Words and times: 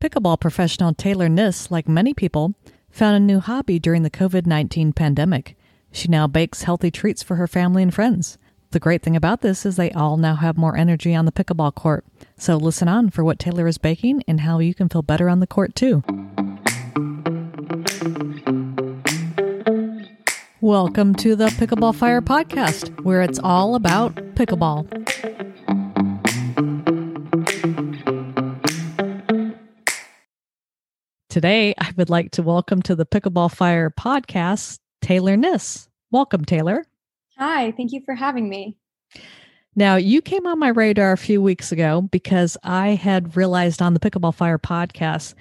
Pickleball 0.00 0.40
professional 0.40 0.94
Taylor 0.94 1.28
Niss, 1.28 1.70
like 1.70 1.86
many 1.86 2.14
people, 2.14 2.54
found 2.90 3.16
a 3.16 3.20
new 3.20 3.38
hobby 3.38 3.78
during 3.78 4.02
the 4.02 4.08
COVID 4.08 4.46
19 4.46 4.94
pandemic. 4.94 5.58
She 5.92 6.08
now 6.08 6.26
bakes 6.26 6.62
healthy 6.62 6.90
treats 6.90 7.22
for 7.22 7.36
her 7.36 7.46
family 7.46 7.82
and 7.82 7.92
friends. 7.92 8.38
The 8.70 8.80
great 8.80 9.02
thing 9.02 9.14
about 9.14 9.42
this 9.42 9.66
is 9.66 9.76
they 9.76 9.90
all 9.90 10.16
now 10.16 10.36
have 10.36 10.56
more 10.56 10.74
energy 10.74 11.14
on 11.14 11.26
the 11.26 11.32
pickleball 11.32 11.74
court. 11.74 12.06
So 12.38 12.56
listen 12.56 12.88
on 12.88 13.10
for 13.10 13.22
what 13.24 13.38
Taylor 13.38 13.66
is 13.66 13.76
baking 13.76 14.24
and 14.26 14.40
how 14.40 14.58
you 14.58 14.72
can 14.72 14.88
feel 14.88 15.02
better 15.02 15.28
on 15.28 15.40
the 15.40 15.46
court 15.46 15.74
too. 15.74 16.02
Welcome 20.62 21.14
to 21.16 21.36
the 21.36 21.48
Pickleball 21.48 21.94
Fire 21.94 22.22
podcast, 22.22 23.04
where 23.04 23.20
it's 23.20 23.38
all 23.38 23.74
about 23.74 24.14
pickleball. 24.14 24.86
Today, 31.30 31.74
I 31.78 31.92
would 31.96 32.10
like 32.10 32.32
to 32.32 32.42
welcome 32.42 32.82
to 32.82 32.96
the 32.96 33.06
Pickleball 33.06 33.54
Fire 33.54 33.88
podcast 33.88 34.80
Taylor 35.00 35.36
Niss. 35.36 35.88
Welcome, 36.10 36.44
Taylor. 36.44 36.84
Hi, 37.38 37.70
thank 37.70 37.92
you 37.92 38.02
for 38.04 38.16
having 38.16 38.48
me. 38.48 38.76
Now, 39.76 39.94
you 39.94 40.22
came 40.22 40.44
on 40.48 40.58
my 40.58 40.70
radar 40.70 41.12
a 41.12 41.16
few 41.16 41.40
weeks 41.40 41.70
ago 41.70 42.02
because 42.02 42.56
I 42.64 42.88
had 42.96 43.36
realized 43.36 43.80
on 43.80 43.94
the 43.94 44.00
Pickleball 44.00 44.34
Fire 44.34 44.58
podcast 44.58 45.34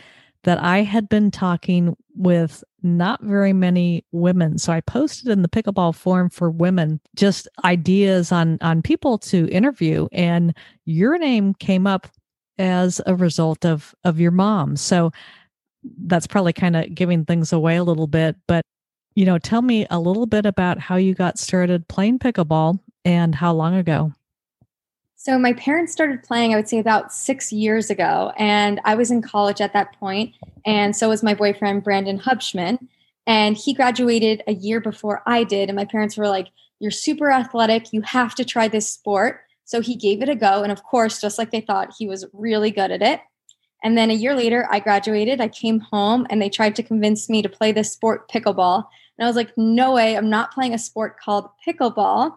that 0.44 0.60
I 0.60 0.84
had 0.84 1.10
been 1.10 1.32
talking 1.32 1.98
with 2.16 2.63
not 2.84 3.24
very 3.24 3.52
many 3.52 4.05
women. 4.12 4.60
So 4.60 4.71
I 4.71 4.82
posted 4.82 5.30
in 5.30 5.41
the 5.41 5.49
pickleball 5.49 5.96
forum 5.96 6.30
for 6.30 6.52
women 6.52 7.02
just 7.16 7.48
ideas 7.66 8.32
on 8.32 8.60
on 8.62 8.82
people 8.82 9.18
to 9.18 9.49
interview 9.49 10.08
and 10.13 10.55
your 10.85 11.18
name 11.18 11.55
came 11.55 11.85
up 11.85 12.08
as 12.58 13.02
a 13.05 13.16
result 13.16 13.66
of 13.66 13.94
of 14.04 14.20
your 14.20 14.32
mom. 14.32 14.77
So 14.77 15.12
that's 15.84 16.28
probably 16.28 16.54
kind 16.54 16.76
of 16.76 16.94
giving 16.94 17.26
things 17.26 17.54
away 17.54 17.78
a 17.78 17.84
little 17.84 18.08
bit, 18.08 18.36
but 18.48 18.63
you 19.16 19.26
know, 19.26 19.38
tell 19.38 19.62
me 19.62 19.86
a 19.90 19.99
little 19.99 20.26
bit 20.26 20.46
about 20.46 20.80
how 20.80 20.96
you 20.96 21.13
got 21.13 21.38
started 21.38 21.88
playing 21.88 22.20
pickleball 22.20 22.80
and 23.04 23.36
how 23.36 23.54
long 23.54 23.76
ago. 23.76 24.13
So, 25.16 25.38
my 25.38 25.52
parents 25.52 25.91
started 25.91 26.24
playing, 26.24 26.54
I 26.54 26.55
would 26.55 26.70
say, 26.70 26.80
about 26.80 27.12
six 27.12 27.52
years 27.52 27.90
ago. 27.90 28.32
And 28.38 28.80
I 28.86 28.96
was 28.96 29.12
in 29.12 29.21
college 29.21 29.60
at 29.60 29.74
that 29.74 29.94
point, 29.99 30.34
And 30.66 30.96
so 30.96 31.10
was 31.10 31.21
my 31.21 31.34
boyfriend, 31.34 31.84
Brandon 31.84 32.18
Hubschman. 32.18 32.80
And 33.27 33.58
he 33.58 33.74
graduated 33.74 34.41
a 34.48 34.54
year 34.54 34.80
before 34.80 35.21
I 35.26 35.43
did. 35.43 35.68
And 35.68 35.76
my 35.76 35.84
parents 35.84 36.16
were 36.16 36.30
like, 36.30 36.48
You're 36.80 36.90
super 36.90 37.30
athletic. 37.30 37.91
You 37.91 38.02
have 38.04 38.34
to 38.36 38.46
try 38.46 38.70
this 38.70 38.90
sport. 38.90 39.41
So, 39.66 39.82
he 39.82 39.98
gave 39.98 40.21
it 40.21 40.30
a 40.30 40.36
go. 40.36 40.64
And 40.64 40.71
of 40.71 40.84
course, 40.84 41.20
just 41.20 41.38
like 41.38 41.52
they 41.52 41.60
thought, 41.60 41.93
he 41.98 42.08
was 42.08 42.26
really 42.32 42.71
good 42.71 42.91
at 42.91 43.02
it. 43.02 43.20
And 43.84 43.98
then 43.98 44.10
a 44.10 44.16
year 44.16 44.35
later, 44.35 44.68
I 44.70 44.80
graduated. 44.80 45.40
I 45.40 45.48
came 45.48 45.80
home 45.80 46.27
and 46.30 46.41
they 46.41 46.49
tried 46.49 46.76
to 46.76 46.84
convince 46.84 47.30
me 47.30 47.41
to 47.41 47.49
play 47.49 47.72
this 47.72 47.91
sport, 47.91 48.30
pickleball. 48.30 48.86
And 49.18 49.26
I 49.26 49.30
was 49.30 49.36
like, 49.36 49.58
no 49.58 49.94
way, 49.94 50.16
I'm 50.16 50.30
not 50.30 50.54
playing 50.54 50.74
a 50.74 50.80
sport 50.80 51.20
called 51.20 51.49
pickleball. 51.66 52.36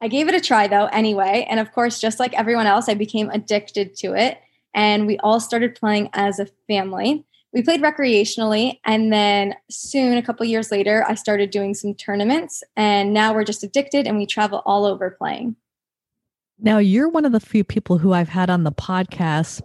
I 0.00 0.08
gave 0.08 0.28
it 0.28 0.34
a 0.34 0.40
try 0.40 0.66
though, 0.66 0.86
anyway. 0.86 1.46
And 1.48 1.60
of 1.60 1.72
course, 1.72 2.00
just 2.00 2.18
like 2.18 2.32
everyone 2.34 2.66
else, 2.66 2.88
I 2.88 2.94
became 2.94 3.30
addicted 3.30 3.96
to 3.96 4.14
it. 4.14 4.40
And 4.72 5.06
we 5.06 5.18
all 5.18 5.40
started 5.40 5.74
playing 5.74 6.10
as 6.12 6.38
a 6.38 6.46
family. 6.68 7.24
We 7.52 7.62
played 7.62 7.82
recreationally. 7.82 8.78
And 8.84 9.12
then 9.12 9.56
soon, 9.68 10.16
a 10.16 10.22
couple 10.22 10.46
years 10.46 10.70
later, 10.70 11.04
I 11.06 11.16
started 11.16 11.50
doing 11.50 11.74
some 11.74 11.94
tournaments. 11.94 12.62
And 12.76 13.12
now 13.12 13.34
we're 13.34 13.44
just 13.44 13.64
addicted 13.64 14.06
and 14.06 14.16
we 14.16 14.26
travel 14.26 14.62
all 14.64 14.84
over 14.84 15.10
playing. 15.10 15.56
Now, 16.62 16.78
you're 16.78 17.08
one 17.08 17.24
of 17.24 17.32
the 17.32 17.40
few 17.40 17.64
people 17.64 17.98
who 17.98 18.12
I've 18.12 18.28
had 18.28 18.50
on 18.50 18.64
the 18.64 18.72
podcast 18.72 19.62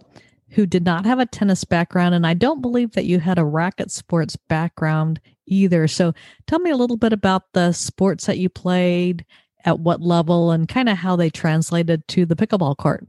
who 0.56 0.64
did 0.66 0.86
not 0.86 1.04
have 1.04 1.18
a 1.18 1.26
tennis 1.26 1.64
background. 1.64 2.14
And 2.14 2.26
I 2.26 2.32
don't 2.32 2.62
believe 2.62 2.92
that 2.92 3.04
you 3.04 3.20
had 3.20 3.38
a 3.38 3.44
racket 3.44 3.90
sports 3.90 4.36
background 4.36 5.20
either. 5.44 5.86
So 5.86 6.14
tell 6.46 6.58
me 6.60 6.70
a 6.70 6.76
little 6.76 6.96
bit 6.96 7.12
about 7.12 7.52
the 7.52 7.72
sports 7.72 8.24
that 8.24 8.38
you 8.38 8.48
played, 8.48 9.26
at 9.66 9.80
what 9.80 10.00
level, 10.00 10.50
and 10.50 10.66
kind 10.66 10.88
of 10.88 10.96
how 10.96 11.14
they 11.14 11.28
translated 11.28 12.08
to 12.08 12.24
the 12.24 12.34
pickleball 12.34 12.78
court. 12.78 13.06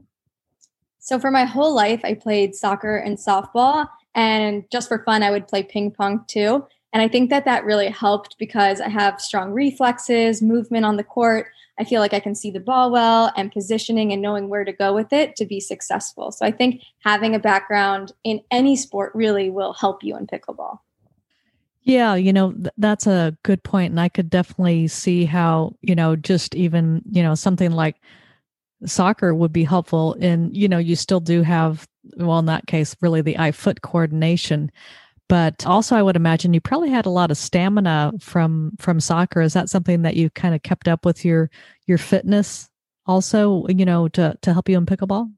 So 0.98 1.18
for 1.18 1.30
my 1.30 1.44
whole 1.44 1.74
life, 1.74 2.02
I 2.04 2.12
played 2.12 2.54
soccer 2.54 2.98
and 2.98 3.16
softball. 3.16 3.88
And 4.14 4.64
just 4.70 4.88
for 4.88 5.02
fun, 5.04 5.22
I 5.22 5.30
would 5.30 5.48
play 5.48 5.62
ping 5.62 5.90
pong 5.90 6.26
too. 6.28 6.66
And 6.92 7.02
I 7.02 7.08
think 7.08 7.30
that 7.30 7.44
that 7.44 7.64
really 7.64 7.88
helped 7.88 8.38
because 8.38 8.80
I 8.80 8.88
have 8.88 9.20
strong 9.20 9.52
reflexes, 9.52 10.40
movement 10.40 10.86
on 10.86 10.96
the 10.96 11.04
court. 11.04 11.48
I 11.78 11.84
feel 11.84 12.00
like 12.00 12.14
I 12.14 12.20
can 12.20 12.34
see 12.34 12.50
the 12.50 12.60
ball 12.60 12.90
well 12.90 13.30
and 13.36 13.52
positioning 13.52 14.12
and 14.12 14.22
knowing 14.22 14.48
where 14.48 14.64
to 14.64 14.72
go 14.72 14.94
with 14.94 15.12
it 15.12 15.36
to 15.36 15.44
be 15.44 15.60
successful. 15.60 16.32
So 16.32 16.46
I 16.46 16.50
think 16.50 16.82
having 17.00 17.34
a 17.34 17.38
background 17.38 18.12
in 18.24 18.40
any 18.50 18.74
sport 18.74 19.12
really 19.14 19.50
will 19.50 19.74
help 19.74 20.02
you 20.02 20.16
in 20.16 20.26
pickleball. 20.26 20.80
Yeah, 21.82 22.14
you 22.16 22.32
know, 22.32 22.52
th- 22.52 22.68
that's 22.78 23.06
a 23.06 23.36
good 23.44 23.62
point 23.62 23.90
and 23.90 24.00
I 24.00 24.08
could 24.08 24.28
definitely 24.28 24.88
see 24.88 25.24
how, 25.24 25.74
you 25.82 25.94
know, 25.94 26.16
just 26.16 26.54
even, 26.54 27.02
you 27.10 27.22
know, 27.22 27.34
something 27.34 27.70
like 27.70 27.96
soccer 28.84 29.34
would 29.34 29.52
be 29.52 29.64
helpful 29.64 30.16
and 30.20 30.56
you 30.56 30.68
know, 30.68 30.78
you 30.78 30.96
still 30.96 31.20
do 31.20 31.42
have 31.42 31.86
well 32.16 32.38
in 32.38 32.46
that 32.46 32.66
case 32.66 32.96
really 33.00 33.20
the 33.20 33.38
eye 33.38 33.52
foot 33.52 33.82
coordination 33.82 34.70
but 35.28 35.66
also 35.66 35.96
i 35.96 36.02
would 36.02 36.16
imagine 36.16 36.54
you 36.54 36.60
probably 36.60 36.90
had 36.90 37.06
a 37.06 37.10
lot 37.10 37.30
of 37.30 37.36
stamina 37.36 38.12
from 38.20 38.72
from 38.78 39.00
soccer. 39.00 39.40
Is 39.40 39.52
that 39.52 39.68
something 39.68 40.02
that 40.02 40.16
you 40.16 40.30
kind 40.30 40.54
of 40.54 40.62
kept 40.62 40.88
up 40.88 41.04
with 41.04 41.24
your 41.24 41.50
your 41.86 41.98
fitness 41.98 42.68
also 43.06 43.66
you 43.68 43.84
know 43.84 44.08
to 44.08 44.36
to 44.42 44.52
help 44.52 44.68
you 44.68 44.76
in 44.76 44.86
pickleball? 44.86 45.30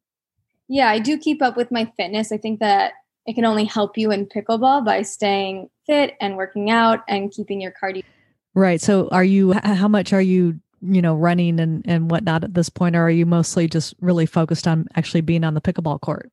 Yeah 0.68 0.88
i 0.88 0.98
do 0.98 1.18
keep 1.18 1.42
up 1.42 1.56
with 1.56 1.70
my 1.70 1.90
fitness. 1.96 2.32
I 2.32 2.38
think 2.38 2.60
that 2.60 2.92
it 3.26 3.34
can 3.34 3.44
only 3.44 3.64
help 3.64 3.98
you 3.98 4.10
in 4.10 4.26
pickleball 4.26 4.84
by 4.84 5.02
staying 5.02 5.68
fit 5.86 6.14
and 6.20 6.36
working 6.36 6.70
out 6.70 7.00
and 7.06 7.30
keeping 7.30 7.60
your 7.60 7.72
cardio. 7.72 8.02
Right. 8.54 8.80
So 8.80 9.08
are 9.08 9.24
you 9.24 9.52
how 9.52 9.88
much 9.88 10.12
are 10.12 10.22
you 10.22 10.60
you 10.82 11.02
know 11.02 11.14
running 11.14 11.60
and 11.60 11.84
and 11.86 12.10
whatnot 12.10 12.44
at 12.44 12.54
this 12.54 12.68
point 12.68 12.96
or 12.96 13.02
are 13.02 13.10
you 13.10 13.26
mostly 13.26 13.68
just 13.68 13.94
really 14.00 14.26
focused 14.26 14.66
on 14.66 14.86
actually 14.96 15.20
being 15.20 15.44
on 15.44 15.54
the 15.54 15.60
pickleball 15.60 16.00
court 16.00 16.30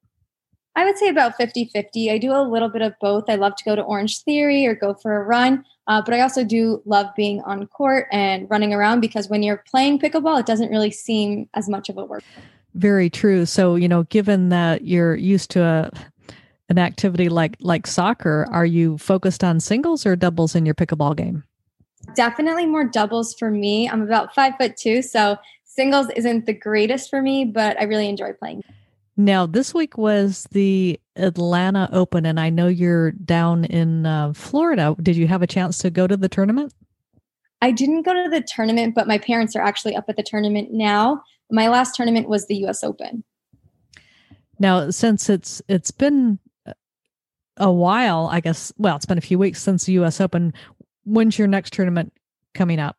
I 0.77 0.85
would 0.85 0.95
say 0.95 1.09
about 1.09 1.35
50 1.38 1.71
50. 1.73 2.11
I 2.11 2.19
do 2.19 2.31
a 2.31 2.43
little 2.47 2.69
bit 2.69 2.83
of 2.83 2.93
both. 3.01 3.23
I 3.29 3.35
love 3.35 3.55
to 3.55 3.63
go 3.63 3.75
to 3.75 3.81
Orange 3.81 4.21
Theory 4.21 4.67
or 4.67 4.75
go 4.75 4.93
for 4.93 5.19
a 5.19 5.23
run, 5.25 5.65
uh, 5.88 6.03
but 6.03 6.13
I 6.13 6.21
also 6.21 6.43
do 6.43 6.83
love 6.85 7.07
being 7.15 7.41
on 7.41 7.65
court 7.65 8.05
and 8.11 8.47
running 8.47 8.75
around 8.75 9.01
because 9.01 9.27
when 9.27 9.41
you're 9.41 9.63
playing 9.71 9.97
pickleball, 9.97 10.39
it 10.39 10.45
doesn't 10.45 10.69
really 10.69 10.91
seem 10.91 11.49
as 11.55 11.67
much 11.67 11.89
of 11.89 11.97
a 11.97 12.05
work. 12.05 12.23
Very 12.75 13.09
true. 13.09 13.47
So, 13.47 13.73
you 13.73 13.88
know, 13.88 14.03
given 14.03 14.49
that 14.49 14.83
you're 14.83 15.15
used 15.15 15.49
to 15.51 15.63
a, 15.63 15.91
an 16.69 16.77
activity 16.77 17.27
like 17.27 17.57
like 17.59 17.88
soccer, 17.88 18.47
are 18.51 18.65
you 18.65 18.99
focused 18.99 19.44
on 19.44 19.59
singles 19.59 20.05
or 20.05 20.15
doubles 20.15 20.53
in 20.53 20.63
your 20.63 20.75
pickleball 20.75 21.15
game? 21.15 21.44
Definitely 22.13 22.67
more 22.67 22.83
doubles 22.83 23.33
for 23.33 23.49
me. 23.49 23.89
I'm 23.89 24.03
about 24.03 24.35
five 24.35 24.53
foot 24.59 24.77
two, 24.77 25.01
so 25.01 25.38
singles 25.63 26.07
isn't 26.15 26.45
the 26.45 26.53
greatest 26.53 27.09
for 27.09 27.19
me, 27.19 27.45
but 27.45 27.81
I 27.81 27.85
really 27.85 28.07
enjoy 28.07 28.33
playing. 28.33 28.61
Now, 29.19 29.47
this 29.47 29.73
week 29.73 29.97
was 29.97 30.47
the 30.51 31.00
Atlanta 31.16 31.89
Open, 31.91 32.23
and 32.28 32.39
I 32.39 32.51
know 32.51 32.67
you're 32.67 33.11
down 33.11 33.66
in 33.66 34.05
uh, 34.05 34.33
Florida. 34.33 34.95
Did 35.01 35.16
you 35.16 35.28
have 35.28 35.41
a 35.41 35.47
chance 35.47 35.79
to 35.79 35.89
go 35.89 36.05
to 36.05 36.16
the 36.16 36.29
tournament? 36.29 36.72
I 37.59 37.72
didn't 37.72 38.03
go 38.03 38.13
to 38.13 38.29
the 38.29 38.41
tournament, 38.41 38.94
but 38.94 39.07
my 39.07 39.17
parents 39.17 39.56
are 39.56 39.61
actually 39.63 39.95
up 39.95 40.06
at 40.07 40.17
the 40.17 40.23
tournament 40.23 40.69
now. 40.72 41.23
My 41.50 41.67
last 41.67 41.95
tournament 41.95 42.29
was 42.29 42.45
the 42.45 42.57
U.S. 42.57 42.83
Open. 42.83 43.23
Now, 44.59 44.91
since 44.91 45.29
it's 45.29 45.63
it's 45.67 45.89
been 45.89 46.38
a 47.57 47.72
while, 47.72 48.29
I 48.31 48.39
guess. 48.39 48.72
Well, 48.77 48.95
it's 48.95 49.07
been 49.07 49.17
a 49.17 49.22
few 49.22 49.39
weeks 49.39 49.59
since 49.59 49.85
the 49.85 49.94
U.S. 49.94 50.22
Open. 50.22 50.53
When's 51.06 51.39
your 51.39 51.47
next 51.47 51.73
tournament 51.73 52.13
coming 52.53 52.79
up? 52.79 52.97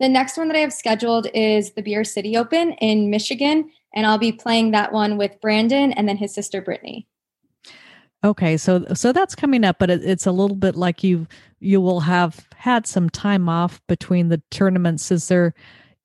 The 0.00 0.08
next 0.08 0.36
one 0.36 0.48
that 0.48 0.56
I 0.56 0.60
have 0.60 0.72
scheduled 0.72 1.28
is 1.32 1.72
the 1.72 1.82
Beer 1.82 2.02
City 2.02 2.36
Open 2.36 2.72
in 2.74 3.10
Michigan 3.10 3.70
and 3.94 4.06
I'll 4.06 4.18
be 4.18 4.32
playing 4.32 4.72
that 4.72 4.92
one 4.92 5.16
with 5.16 5.40
Brandon 5.40 5.92
and 5.92 6.08
then 6.08 6.16
his 6.16 6.34
sister 6.34 6.60
Brittany. 6.60 7.06
Okay, 8.24 8.56
so 8.56 8.84
so 8.94 9.12
that's 9.12 9.36
coming 9.36 9.64
up, 9.64 9.78
but 9.78 9.90
it, 9.90 10.04
it's 10.04 10.26
a 10.26 10.32
little 10.32 10.56
bit 10.56 10.74
like 10.74 11.04
you 11.04 11.26
you 11.60 11.80
will 11.80 12.00
have 12.00 12.48
had 12.56 12.86
some 12.86 13.08
time 13.08 13.48
off 13.48 13.80
between 13.86 14.28
the 14.28 14.42
tournaments. 14.50 15.12
Is 15.12 15.28
there 15.28 15.54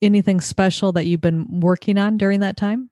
anything 0.02 0.40
special 0.40 0.92
that 0.92 1.06
you've 1.06 1.22
been 1.22 1.60
working 1.60 1.98
on 1.98 2.18
during 2.18 2.42
that 2.42 2.58
time? 2.58 2.90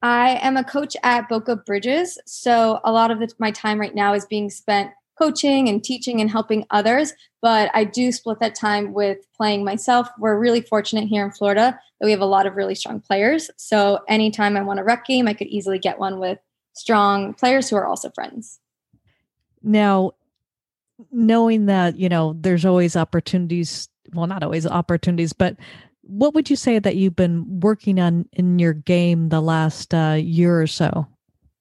I 0.00 0.38
am 0.42 0.56
a 0.56 0.64
coach 0.64 0.96
at 1.02 1.28
Boca 1.28 1.56
Bridges, 1.56 2.18
so 2.26 2.80
a 2.84 2.92
lot 2.92 3.10
of 3.10 3.20
the, 3.20 3.32
my 3.38 3.50
time 3.50 3.80
right 3.80 3.94
now 3.94 4.14
is 4.14 4.26
being 4.26 4.50
spent 4.50 4.90
coaching 5.18 5.68
and 5.68 5.82
teaching 5.82 6.20
and 6.20 6.30
helping 6.30 6.66
others, 6.70 7.12
but 7.40 7.70
I 7.74 7.84
do 7.84 8.10
split 8.10 8.40
that 8.40 8.54
time 8.54 8.92
with 8.92 9.18
playing 9.36 9.64
myself. 9.64 10.08
We're 10.18 10.38
really 10.38 10.60
fortunate 10.60 11.06
here 11.06 11.24
in 11.24 11.30
Florida 11.30 11.78
that 12.00 12.06
we 12.06 12.10
have 12.10 12.20
a 12.20 12.26
lot 12.26 12.46
of 12.46 12.56
really 12.56 12.74
strong 12.74 13.00
players. 13.00 13.50
So 13.56 14.00
anytime 14.08 14.56
I 14.56 14.62
want 14.62 14.80
a 14.80 14.84
rec 14.84 15.06
game, 15.06 15.28
I 15.28 15.34
could 15.34 15.48
easily 15.48 15.78
get 15.78 15.98
one 15.98 16.18
with 16.18 16.38
strong 16.74 17.34
players 17.34 17.68
who 17.70 17.76
are 17.76 17.86
also 17.86 18.10
friends. 18.10 18.60
Now, 19.62 20.12
knowing 21.10 21.66
that, 21.66 21.96
you 21.96 22.08
know, 22.08 22.34
there's 22.38 22.64
always 22.64 22.96
opportunities, 22.96 23.88
well, 24.12 24.26
not 24.26 24.42
always 24.42 24.66
opportunities, 24.66 25.32
but 25.32 25.56
what 26.02 26.34
would 26.34 26.50
you 26.50 26.56
say 26.56 26.78
that 26.78 26.96
you've 26.96 27.16
been 27.16 27.60
working 27.60 27.98
on 27.98 28.28
in 28.32 28.58
your 28.58 28.74
game 28.74 29.30
the 29.30 29.40
last 29.40 29.94
uh, 29.94 30.18
year 30.20 30.60
or 30.60 30.66
so? 30.66 31.06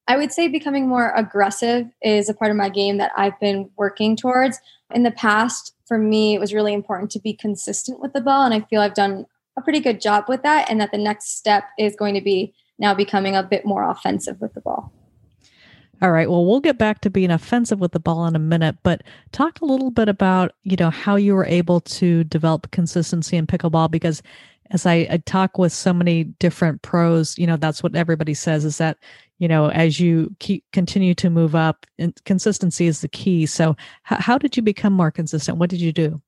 I 0.08 0.18
would 0.18 0.32
say 0.34 0.48
becoming 0.48 0.88
more 0.88 1.14
aggressive 1.16 1.88
is 2.02 2.28
a 2.28 2.34
part 2.34 2.52
of 2.52 2.58
my 2.58 2.70
game 2.70 2.98
that 2.98 3.12
I've 3.16 3.40
been 3.40 3.70
working 3.78 4.16
towards. 4.16 4.60
In 4.94 5.04
the 5.04 5.12
past, 5.12 5.74
for 5.86 5.98
me, 5.98 6.36
it 6.36 6.40
was 6.40 6.54
really 6.54 6.74
important 6.74 7.10
to 7.12 7.20
be 7.20 7.34
consistent 7.34 8.00
with 8.00 8.14
the 8.14 8.22
ball. 8.22 8.44
And 8.44 8.54
I 8.54 8.62
feel 8.62 8.82
I've 8.82 8.94
done 8.94 9.26
a 9.58 9.62
pretty 9.62 9.80
good 9.80 10.02
job 10.02 10.26
with 10.28 10.44
that. 10.44 10.70
And 10.70 10.82
that 10.82 10.92
the 10.92 10.98
next 10.98 11.38
step 11.38 11.64
is 11.80 11.96
going 11.96 12.16
to 12.16 12.22
be 12.22 12.54
now 12.80 12.94
becoming 12.94 13.36
a 13.36 13.44
bit 13.44 13.66
more 13.66 13.90
offensive 13.90 14.42
with 14.42 14.54
the 14.54 14.62
ball. 14.62 14.92
All 16.02 16.12
right. 16.12 16.30
Well, 16.30 16.46
we'll 16.46 16.60
get 16.60 16.78
back 16.78 17.00
to 17.02 17.10
being 17.10 17.32
offensive 17.32 17.80
with 17.80 17.94
the 17.94 18.00
ball 18.00 18.26
in 18.26 18.36
a 18.36 18.40
minute, 18.40 18.76
but 18.84 19.04
talk 19.32 19.62
a 19.62 19.66
little 19.66 19.90
bit 19.90 20.10
about, 20.10 20.52
you 20.64 20.76
know, 20.76 20.90
how 20.90 21.16
you 21.16 21.34
were 21.34 21.46
able 21.46 21.80
to 21.80 22.26
develop 22.26 22.72
consistency 22.72 23.38
in 23.38 23.48
pickleball 23.48 23.90
because 23.90 24.22
as 24.71 24.86
I, 24.86 25.07
I, 25.10 25.18
talk 25.25 25.57
with 25.57 25.71
so 25.71 25.94
many 25.94 26.24
different 26.24 26.81
pros, 26.81 27.38
you 27.38 27.45
know, 27.45 27.57
that's 27.57 27.83
what 27.83 27.95
everybody 27.95 28.33
says 28.33 28.65
is 28.65 28.77
that, 28.77 28.98
you 29.39 29.48
know, 29.48 29.69
as 29.69 30.00
you 30.00 30.36
keep 30.39 30.63
continue 30.71 31.13
to 31.15 31.30
move 31.30 31.56
up, 31.56 31.86
consistency 32.25 32.88
is 32.88 33.01
the 33.01 33.07
key. 33.07 33.45
So, 33.45 33.75
h- 34.12 34.19
how 34.19 34.38
did 34.38 34.56
you 34.56 34.63
become 34.63 34.94
more 34.94 35.12
consistent? 35.12 35.57
What 35.57 35.69
did 35.69 35.81
you 35.81 35.92
do? 35.92 36.21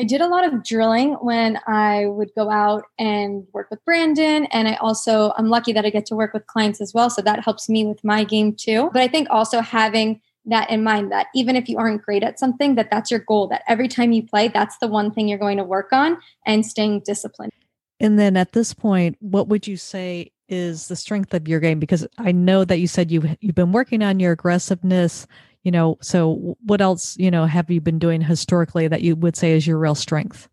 I 0.00 0.04
did 0.04 0.20
a 0.20 0.28
lot 0.28 0.44
of 0.44 0.62
drilling 0.62 1.14
when 1.14 1.58
I 1.66 2.06
would 2.06 2.30
go 2.36 2.50
out 2.50 2.84
and 3.00 3.44
work 3.52 3.68
with 3.68 3.84
Brandon. 3.84 4.46
And 4.46 4.68
I 4.68 4.74
also, 4.74 5.32
I'm 5.36 5.48
lucky 5.48 5.72
that 5.72 5.84
I 5.84 5.90
get 5.90 6.06
to 6.06 6.14
work 6.14 6.32
with 6.32 6.46
clients 6.46 6.80
as 6.80 6.94
well. 6.94 7.10
So 7.10 7.20
that 7.22 7.42
helps 7.42 7.68
me 7.68 7.84
with 7.84 8.04
my 8.04 8.22
game 8.22 8.54
too. 8.54 8.90
But 8.92 9.02
I 9.02 9.08
think 9.08 9.26
also 9.28 9.60
having 9.60 10.20
that 10.48 10.70
in 10.70 10.82
mind 10.82 11.12
that 11.12 11.28
even 11.34 11.56
if 11.56 11.68
you 11.68 11.78
aren't 11.78 12.02
great 12.02 12.22
at 12.22 12.38
something, 12.38 12.74
that 12.74 12.90
that's 12.90 13.10
your 13.10 13.20
goal, 13.20 13.48
that 13.48 13.62
every 13.68 13.88
time 13.88 14.12
you 14.12 14.22
play, 14.22 14.48
that's 14.48 14.78
the 14.78 14.88
one 14.88 15.10
thing 15.12 15.28
you're 15.28 15.38
going 15.38 15.58
to 15.58 15.64
work 15.64 15.92
on 15.92 16.18
and 16.46 16.64
staying 16.64 17.00
disciplined. 17.00 17.52
And 18.00 18.18
then 18.18 18.36
at 18.36 18.52
this 18.52 18.74
point, 18.74 19.16
what 19.20 19.48
would 19.48 19.66
you 19.66 19.76
say 19.76 20.32
is 20.48 20.88
the 20.88 20.96
strength 20.96 21.34
of 21.34 21.48
your 21.48 21.60
game? 21.60 21.78
Because 21.78 22.06
I 22.16 22.32
know 22.32 22.64
that 22.64 22.78
you 22.78 22.86
said 22.86 23.10
you 23.10 23.36
you've 23.40 23.54
been 23.54 23.72
working 23.72 24.02
on 24.02 24.20
your 24.20 24.32
aggressiveness, 24.32 25.26
you 25.68 25.72
know 25.72 25.98
so 26.00 26.56
what 26.64 26.80
else 26.80 27.16
you 27.18 27.30
know 27.30 27.44
have 27.44 27.70
you 27.70 27.80
been 27.80 27.98
doing 27.98 28.20
historically 28.20 28.88
that 28.88 29.02
you 29.02 29.16
would 29.16 29.36
say 29.36 29.52
is 29.52 29.66
your 29.66 29.78
real 29.78 29.94
strength 29.94 30.48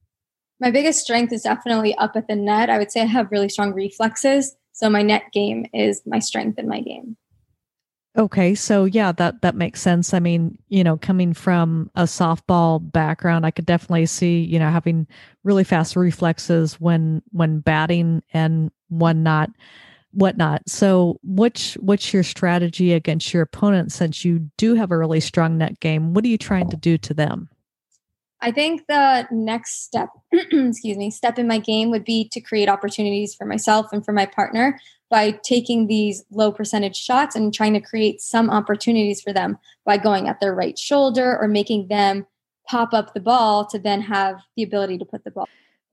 my 0.59 0.71
biggest 0.71 1.01
strength 1.01 1.31
is 1.31 1.43
definitely 1.43 1.95
up 1.95 2.15
at 2.15 2.27
the 2.27 2.35
net 2.35 2.69
i 2.69 2.77
would 2.77 2.91
say 2.91 3.01
i 3.01 3.05
have 3.05 3.31
really 3.31 3.49
strong 3.49 3.73
reflexes 3.73 4.55
so 4.73 4.89
my 4.89 5.01
net 5.01 5.23
game 5.31 5.65
is 5.73 6.01
my 6.05 6.19
strength 6.19 6.59
in 6.59 6.67
my 6.67 6.81
game 6.81 7.15
okay 8.17 8.55
so 8.55 8.85
yeah 8.85 9.11
that 9.11 9.41
that 9.41 9.55
makes 9.55 9.81
sense 9.81 10.13
i 10.13 10.19
mean 10.19 10.57
you 10.69 10.83
know 10.83 10.97
coming 10.97 11.33
from 11.33 11.89
a 11.95 12.03
softball 12.03 12.79
background 12.91 13.45
i 13.45 13.51
could 13.51 13.65
definitely 13.65 14.05
see 14.05 14.39
you 14.39 14.59
know 14.59 14.69
having 14.69 15.07
really 15.43 15.63
fast 15.63 15.95
reflexes 15.95 16.79
when 16.79 17.21
when 17.31 17.59
batting 17.59 18.21
and 18.33 18.71
when 18.89 19.23
not 19.23 19.49
whatnot. 20.15 20.67
So, 20.67 21.19
what's 21.21 21.75
what's 21.75 22.13
your 22.13 22.23
strategy 22.23 22.93
against 22.93 23.33
your 23.33 23.43
opponent 23.43 23.91
since 23.91 24.25
you 24.25 24.49
do 24.57 24.73
have 24.75 24.91
a 24.91 24.97
really 24.97 25.19
strong 25.19 25.57
net 25.57 25.79
game? 25.79 26.13
What 26.13 26.25
are 26.25 26.29
you 26.29 26.37
trying 26.37 26.69
to 26.69 26.77
do 26.77 26.97
to 26.99 27.13
them? 27.13 27.49
I 28.41 28.51
think 28.51 28.85
the 28.87 29.27
next 29.31 29.83
step, 29.83 30.09
excuse 30.31 30.97
me, 30.97 31.09
step 31.09 31.39
in 31.39 31.47
my 31.47 31.57
game 31.57 31.89
would 31.91 32.03
be 32.03 32.29
to 32.29 32.41
create 32.41 32.69
opportunities 32.69 33.33
for 33.33 33.45
myself 33.45 33.87
and 33.91 34.03
for 34.03 34.11
my 34.11 34.25
partner 34.25 34.79
by 35.09 35.31
taking 35.43 35.87
these 35.87 36.23
low 36.31 36.51
percentage 36.51 36.95
shots 36.95 37.35
and 37.35 37.53
trying 37.53 37.73
to 37.73 37.79
create 37.79 38.21
some 38.21 38.49
opportunities 38.49 39.21
for 39.21 39.31
them 39.31 39.57
by 39.85 39.97
going 39.97 40.27
at 40.27 40.39
their 40.39 40.53
right 40.53 40.77
shoulder 40.77 41.37
or 41.39 41.47
making 41.47 41.87
them 41.87 42.25
pop 42.67 42.93
up 42.93 43.13
the 43.13 43.19
ball 43.19 43.65
to 43.65 43.79
then 43.79 44.01
have 44.01 44.41
the 44.55 44.63
ability 44.63 44.97
to 44.97 45.05
put 45.05 45.23
the 45.23 45.31
ball. 45.31 45.47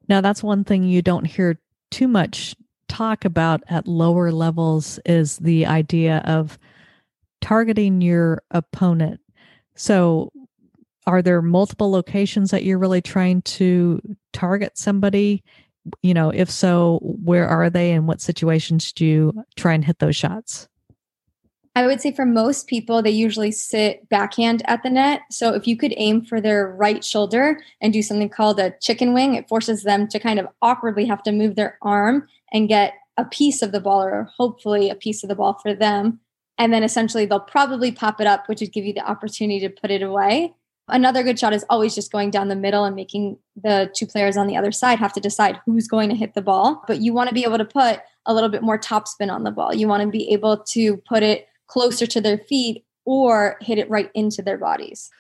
Now, 0.08 0.20
that's 0.20 0.42
one 0.42 0.64
thing 0.64 0.84
you 0.84 1.02
don't 1.02 1.26
hear 1.26 1.58
too 1.90 2.08
much 2.08 2.56
talk 2.88 3.24
about 3.24 3.62
at 3.68 3.86
lower 3.86 4.32
levels 4.32 4.98
is 5.06 5.38
the 5.38 5.66
idea 5.66 6.18
of 6.24 6.58
targeting 7.40 8.00
your 8.00 8.42
opponent. 8.50 9.20
So, 9.74 10.30
are 11.06 11.22
there 11.22 11.43
multiple 11.43 11.90
locations 11.90 12.50
that 12.50 12.64
you're 12.64 12.78
really 12.78 13.02
trying 13.02 13.43
to 13.43 14.00
target 14.32 14.78
somebody? 14.78 15.43
You 16.02 16.14
know, 16.14 16.31
if 16.31 16.50
so, 16.50 17.00
where 17.02 17.49
are 17.49 17.69
they 17.69 17.93
and 17.93 18.06
what 18.06 18.20
situations 18.20 18.93
do 18.93 19.04
you 19.04 19.44
try 19.56 19.75
and 19.75 19.84
hit 19.84 19.99
those 19.99 20.16
shots? 20.16 20.69
I 21.75 21.87
would 21.87 22.02
say 22.02 22.12
for 22.12 22.26
most 22.26 22.66
people, 22.66 23.02
they 23.02 23.10
usually 23.10 23.50
sit 23.50 24.06
backhand 24.10 24.62
at 24.66 24.82
the 24.82 24.90
net. 24.90 25.22
So 25.31 25.54
if 25.54 25.66
you 25.66 25.76
could 25.76 25.94
aim 25.96 26.22
for 26.22 26.40
their 26.40 26.69
right 26.69 27.02
shoulder 27.02 27.62
and 27.81 27.93
do 27.93 28.02
something 28.02 28.28
called 28.28 28.60
a 28.60 28.75
chicken 28.82 29.14
wing, 29.14 29.34
it 29.34 29.48
forces 29.48 29.82
them 29.82 30.06
to 30.08 30.19
kind 30.19 30.38
of 30.38 30.48
awkwardly 30.60 31.06
have 31.06 31.22
to 31.22 31.32
move 31.32 31.56
their 31.56 31.78
arm 31.81 32.28
and 32.52 32.69
get 32.69 32.94
a 33.16 33.25
piece 33.25 33.62
of 33.62 33.72
the 33.72 33.81
ball 33.81 34.02
or 34.02 34.28
hopefully 34.37 34.90
a 34.90 34.94
piece 34.94 35.22
of 35.22 35.31
the 35.31 35.34
ball 35.34 35.58
for 35.62 35.75
them. 35.75 36.20
And 36.58 36.75
then 36.75 36.82
essentially 36.82 37.25
they'll 37.25 37.40
probably 37.40 37.90
pop 37.90 38.20
it 38.20 38.26
up, 38.26 38.48
which 38.48 38.60
would 38.60 38.72
give 38.72 38.84
you 38.84 38.93
the 38.93 39.08
opportunity 39.08 39.60
to 39.60 39.70
put 39.70 39.90
it 39.90 40.02
away. 40.02 40.52
Another 40.88 41.23
good 41.23 41.38
shot 41.38 41.52
is 41.52 41.64
always 41.70 41.94
just 41.94 42.11
going 42.11 42.31
down 42.31 42.49
the 42.49 42.56
middle 42.56 42.84
and 42.84 42.96
making 42.96 43.38
the 43.56 43.90
two 43.94 44.06
players 44.06 44.37
on 44.37 44.46
the 44.46 44.56
other 44.56 44.73
side 44.73 44.99
have 44.99 45.12
to 45.12 45.20
decide 45.20 45.61
who's 45.64 45.87
going 45.87 46.08
to 46.08 46.17
hit 46.17 46.34
the 46.34 46.43
ball. 46.43 46.82
But 46.87 47.00
you 47.00 47.12
want 47.12 47.29
to 47.29 47.34
be 47.34 47.44
able 47.44 47.58
to 47.58 47.64
put 47.64 48.00
a 48.26 48.34
little 48.34 48.49
bit 48.49 48.62
more 48.62 48.79
topspin 48.79 49.32
on 49.32 49.44
the 49.44 49.50
ball. 49.50 49.75
You 49.75 49.88
want 49.88 50.02
to 50.02 50.08
be 50.08 50.31
able 50.31 50.58
to 50.58 50.96
put 50.96 51.23
it 51.23 51.49
closer 51.67 52.06
to 52.06 52.20
their 52.20 52.38
feet 52.38 52.84
or 53.05 53.56
hit 53.61 53.79
it 53.79 53.88
right 53.88 54.11
into 54.14 54.43
their 54.43 54.58
bodies. 54.58 55.11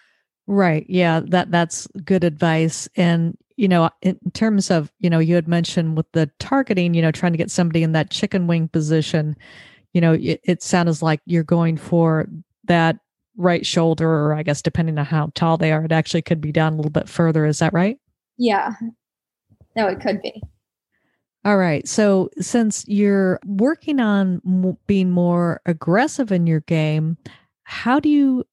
Right. 0.46 0.84
Yeah, 0.88 1.20
that 1.28 1.50
that's 1.50 1.86
good 2.04 2.24
advice. 2.24 2.88
And 2.96 3.36
you 3.56 3.68
know, 3.68 3.90
in 4.00 4.18
terms 4.32 4.70
of, 4.70 4.90
you 4.98 5.10
know, 5.10 5.18
you 5.18 5.34
had 5.34 5.46
mentioned 5.46 5.96
with 5.96 6.10
the 6.12 6.30
targeting, 6.38 6.94
you 6.94 7.02
know, 7.02 7.12
trying 7.12 7.32
to 7.32 7.38
get 7.38 7.50
somebody 7.50 7.82
in 7.82 7.92
that 7.92 8.10
chicken 8.10 8.46
wing 8.46 8.66
position, 8.68 9.36
you 9.92 10.00
know, 10.00 10.14
it, 10.14 10.40
it 10.42 10.62
sounds 10.62 11.02
like 11.02 11.20
you're 11.26 11.44
going 11.44 11.76
for 11.76 12.28
that 12.64 12.98
right 13.36 13.64
shoulder, 13.64 14.08
or 14.08 14.34
I 14.34 14.42
guess 14.42 14.62
depending 14.62 14.98
on 14.98 15.06
how 15.06 15.30
tall 15.34 15.56
they 15.56 15.72
are, 15.72 15.84
it 15.84 15.92
actually 15.92 16.22
could 16.22 16.40
be 16.40 16.52
down 16.52 16.74
a 16.74 16.76
little 16.76 16.90
bit 16.90 17.08
further. 17.08 17.46
Is 17.46 17.58
that 17.60 17.72
right? 17.72 17.98
Yeah. 18.38 18.72
No, 19.76 19.88
it 19.88 20.00
could 20.00 20.20
be. 20.20 20.42
All 21.44 21.56
right. 21.56 21.86
So, 21.88 22.30
since 22.38 22.84
you're 22.86 23.40
working 23.44 23.98
on 23.98 24.40
m- 24.46 24.76
being 24.86 25.10
more 25.10 25.60
aggressive 25.66 26.30
in 26.30 26.46
your 26.46 26.60
game, 26.60 27.16
how 27.64 27.98
do 27.98 28.08
you 28.08 28.44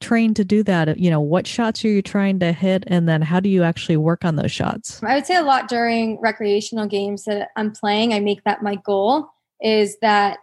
train 0.00 0.34
to 0.34 0.44
do 0.44 0.62
that? 0.64 0.98
You 0.98 1.10
know, 1.10 1.20
what 1.20 1.46
shots 1.46 1.84
are 1.84 1.88
you 1.88 2.02
trying 2.02 2.38
to 2.40 2.52
hit? 2.52 2.84
And 2.86 3.08
then 3.08 3.22
how 3.22 3.40
do 3.40 3.48
you 3.48 3.62
actually 3.62 3.96
work 3.96 4.24
on 4.24 4.36
those 4.36 4.52
shots? 4.52 5.02
I 5.02 5.14
would 5.14 5.26
say 5.26 5.36
a 5.36 5.42
lot 5.42 5.68
during 5.68 6.20
recreational 6.20 6.86
games 6.86 7.24
that 7.24 7.48
I'm 7.56 7.72
playing, 7.72 8.12
I 8.12 8.20
make 8.20 8.44
that 8.44 8.62
my 8.62 8.76
goal 8.76 9.28
is 9.60 9.96
that 10.02 10.38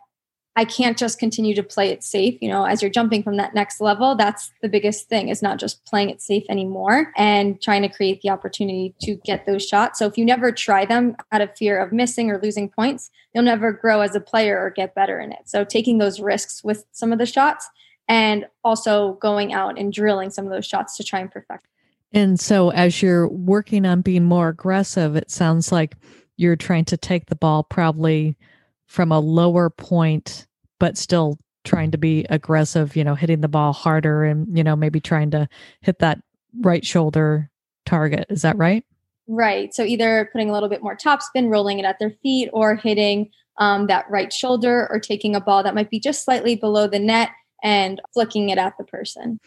I 0.58 0.64
can't 0.64 0.98
just 0.98 1.20
continue 1.20 1.54
to 1.56 1.64
play 1.64 1.90
it 1.90 2.04
safe. 2.04 2.42
You 2.42 2.48
know, 2.48 2.64
as 2.64 2.82
you're 2.82 2.92
jumping 2.92 3.24
from 3.24 3.36
that 3.38 3.54
next 3.54 3.82
level, 3.82 4.16
that's 4.16 4.52
the 4.62 4.70
biggest 4.70 5.10
thing 5.10 5.28
is 5.28 5.42
not 5.42 5.60
just 5.60 5.84
playing 5.86 6.10
it 6.10 6.22
safe 6.22 6.46
anymore 6.50 7.12
and 7.18 7.62
trying 7.62 7.82
to 7.82 7.90
create 7.90 8.22
the 8.22 8.30
opportunity 8.30 8.96
to 9.02 9.16
get 9.26 9.46
those 9.46 9.68
shots. 9.68 10.00
So 10.00 10.06
if 10.06 10.18
you 10.18 10.24
never 10.24 10.54
try 10.54 10.86
them 10.86 11.18
out 11.32 11.42
of 11.42 11.56
fear 11.58 11.78
of 11.78 11.92
missing 11.92 12.32
or 12.32 12.40
losing 12.42 12.70
points, 12.70 13.12
you'll 13.34 13.44
never 13.44 13.74
grow 13.74 14.00
as 14.00 14.16
a 14.16 14.22
player 14.22 14.58
or 14.58 14.70
get 14.70 14.96
better 14.96 15.20
in 15.20 15.34
it. 15.34 15.42
So 15.46 15.66
taking 15.66 15.98
those 15.98 16.22
risks 16.22 16.64
with 16.64 16.86
some 16.92 17.12
of 17.12 17.20
the 17.20 17.26
shots 17.26 17.70
and 18.08 18.46
also 18.64 19.14
going 19.14 19.54
out 19.54 19.78
and 19.78 19.92
drilling 19.92 20.30
some 20.30 20.46
of 20.46 20.52
those 20.52 20.66
shots 20.66 20.96
to 20.98 21.04
try 21.04 21.20
and 21.20 21.32
perfect. 21.32 21.68
And 22.14 22.40
so, 22.40 22.70
as 22.70 23.02
you're 23.02 23.28
working 23.28 23.86
on 23.86 24.02
being 24.02 24.24
more 24.24 24.48
aggressive, 24.48 25.18
it 25.18 25.30
sounds 25.30 25.72
like 25.72 25.98
you're 26.38 26.56
trying 26.56 26.86
to 26.86 26.98
take 26.98 27.26
the 27.26 27.36
ball 27.36 27.64
probably 27.64 28.38
from 28.88 29.12
a 29.12 29.20
lower 29.20 29.70
point, 29.70 30.48
but 30.80 30.98
still 30.98 31.38
trying 31.64 31.92
to 31.92 31.98
be 31.98 32.26
aggressive, 32.30 32.96
you 32.96 33.04
know, 33.04 33.16
hitting 33.16 33.42
the 33.42 33.48
ball 33.48 33.74
harder 33.74 34.24
and, 34.24 34.56
you 34.56 34.64
know, 34.64 34.76
maybe 34.76 35.00
trying 35.00 35.32
to 35.32 35.48
hit 35.82 36.00
that 36.00 36.20
right 36.62 36.86
shoulder 36.86 37.50
target. 37.86 38.26
Is 38.30 38.44
that 38.44 38.58
right? 38.58 38.86
Right. 39.28 39.74
So, 39.74 39.84
either 39.84 40.30
putting 40.32 40.50
a 40.50 40.54
little 40.54 40.70
bit 40.70 40.84
more 40.84 40.96
topspin, 40.96 41.50
rolling 41.50 41.80
it 41.80 41.86
at 41.86 41.98
their 42.00 42.14
feet, 42.22 42.50
or 42.54 42.76
hitting 42.76 43.32
um, 43.58 43.88
that 43.88 44.06
right 44.10 44.32
shoulder, 44.32 44.88
or 44.92 45.00
taking 45.00 45.36
a 45.36 45.42
ball 45.42 45.64
that 45.64 45.74
might 45.74 45.90
be 45.90 46.00
just 46.00 46.24
slightly 46.24 46.56
below 46.56 46.88
the 46.88 47.00
net 47.00 47.30
and 47.64 48.00
flicking 48.14 48.50
it 48.50 48.60
at 48.60 48.78
the 48.78 48.84
person. 48.84 49.40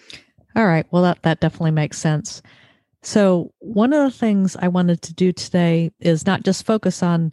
All 0.56 0.66
right. 0.66 0.86
Well, 0.90 1.02
that, 1.04 1.22
that 1.22 1.40
definitely 1.40 1.70
makes 1.70 1.98
sense. 1.98 2.42
So, 3.02 3.52
one 3.60 3.92
of 3.92 4.02
the 4.02 4.16
things 4.18 4.56
I 4.56 4.66
wanted 4.66 5.02
to 5.02 5.14
do 5.14 5.32
today 5.32 5.92
is 6.00 6.26
not 6.26 6.42
just 6.42 6.66
focus 6.66 7.02
on 7.02 7.32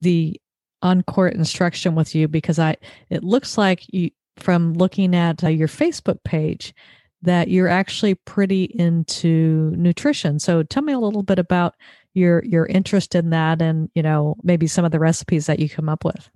the 0.00 0.40
on 0.82 1.02
court 1.02 1.34
instruction 1.34 1.94
with 1.94 2.14
you 2.14 2.28
because 2.28 2.58
I 2.58 2.76
it 3.10 3.22
looks 3.24 3.56
like 3.56 3.84
you 3.92 4.10
from 4.36 4.74
looking 4.74 5.14
at 5.14 5.44
uh, 5.44 5.48
your 5.48 5.68
Facebook 5.68 6.22
page 6.24 6.74
that 7.22 7.48
you're 7.48 7.68
actually 7.68 8.16
pretty 8.16 8.64
into 8.64 9.70
nutrition. 9.76 10.38
So 10.38 10.62
tell 10.62 10.82
me 10.82 10.92
a 10.92 10.98
little 10.98 11.22
bit 11.22 11.38
about 11.38 11.76
your 12.14 12.44
your 12.44 12.66
interest 12.66 13.14
in 13.14 13.30
that 13.30 13.62
and 13.62 13.90
you 13.94 14.02
know 14.02 14.36
maybe 14.42 14.66
some 14.66 14.84
of 14.84 14.92
the 14.92 14.98
recipes 14.98 15.46
that 15.46 15.60
you 15.60 15.68
come 15.68 15.88
up 15.88 16.04
with. 16.04 16.28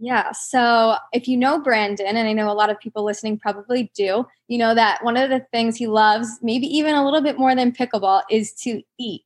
Yeah. 0.00 0.30
So 0.30 0.96
if 1.12 1.26
you 1.26 1.36
know 1.36 1.60
Brandon, 1.60 2.06
and 2.06 2.18
I 2.18 2.32
know 2.32 2.50
a 2.50 2.54
lot 2.54 2.70
of 2.70 2.78
people 2.78 3.04
listening 3.04 3.36
probably 3.38 3.90
do, 3.94 4.26
you 4.46 4.58
know 4.58 4.74
that 4.74 5.04
one 5.04 5.16
of 5.16 5.28
the 5.28 5.44
things 5.52 5.76
he 5.76 5.86
loves, 5.86 6.38
maybe 6.40 6.66
even 6.66 6.94
a 6.94 7.04
little 7.04 7.20
bit 7.20 7.38
more 7.38 7.54
than 7.54 7.72
pickleball, 7.72 8.22
is 8.30 8.52
to 8.62 8.82
eat. 8.98 9.22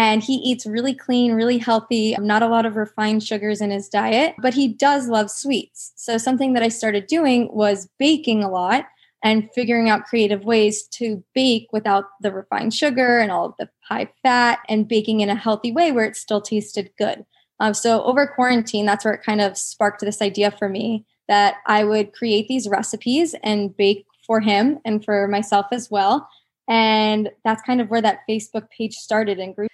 And 0.00 0.22
he 0.22 0.36
eats 0.36 0.64
really 0.64 0.94
clean, 0.94 1.34
really 1.34 1.58
healthy, 1.58 2.16
not 2.18 2.42
a 2.42 2.48
lot 2.48 2.64
of 2.64 2.76
refined 2.76 3.22
sugars 3.22 3.60
in 3.60 3.70
his 3.70 3.86
diet, 3.86 4.34
but 4.38 4.54
he 4.54 4.66
does 4.66 5.08
love 5.08 5.30
sweets. 5.30 5.92
So, 5.94 6.16
something 6.16 6.54
that 6.54 6.62
I 6.62 6.68
started 6.68 7.06
doing 7.06 7.50
was 7.52 7.86
baking 7.98 8.42
a 8.42 8.48
lot 8.48 8.86
and 9.22 9.50
figuring 9.54 9.90
out 9.90 10.06
creative 10.06 10.42
ways 10.42 10.84
to 10.92 11.22
bake 11.34 11.68
without 11.70 12.04
the 12.22 12.32
refined 12.32 12.72
sugar 12.72 13.18
and 13.18 13.30
all 13.30 13.44
of 13.44 13.54
the 13.58 13.68
high 13.86 14.10
fat 14.22 14.60
and 14.70 14.88
baking 14.88 15.20
in 15.20 15.28
a 15.28 15.34
healthy 15.34 15.70
way 15.70 15.92
where 15.92 16.06
it 16.06 16.16
still 16.16 16.40
tasted 16.40 16.90
good. 16.96 17.26
Um, 17.58 17.74
so, 17.74 18.02
over 18.04 18.26
quarantine, 18.26 18.86
that's 18.86 19.04
where 19.04 19.12
it 19.12 19.22
kind 19.22 19.42
of 19.42 19.58
sparked 19.58 20.00
this 20.00 20.22
idea 20.22 20.50
for 20.50 20.70
me 20.70 21.04
that 21.28 21.56
I 21.66 21.84
would 21.84 22.14
create 22.14 22.48
these 22.48 22.70
recipes 22.70 23.34
and 23.42 23.76
bake 23.76 24.06
for 24.26 24.40
him 24.40 24.78
and 24.86 25.04
for 25.04 25.28
myself 25.28 25.66
as 25.72 25.90
well. 25.90 26.26
And 26.70 27.28
that's 27.44 27.60
kind 27.62 27.82
of 27.82 27.90
where 27.90 28.00
that 28.00 28.20
Facebook 28.26 28.70
page 28.70 28.94
started 28.94 29.38
and 29.38 29.54
grew. 29.54 29.66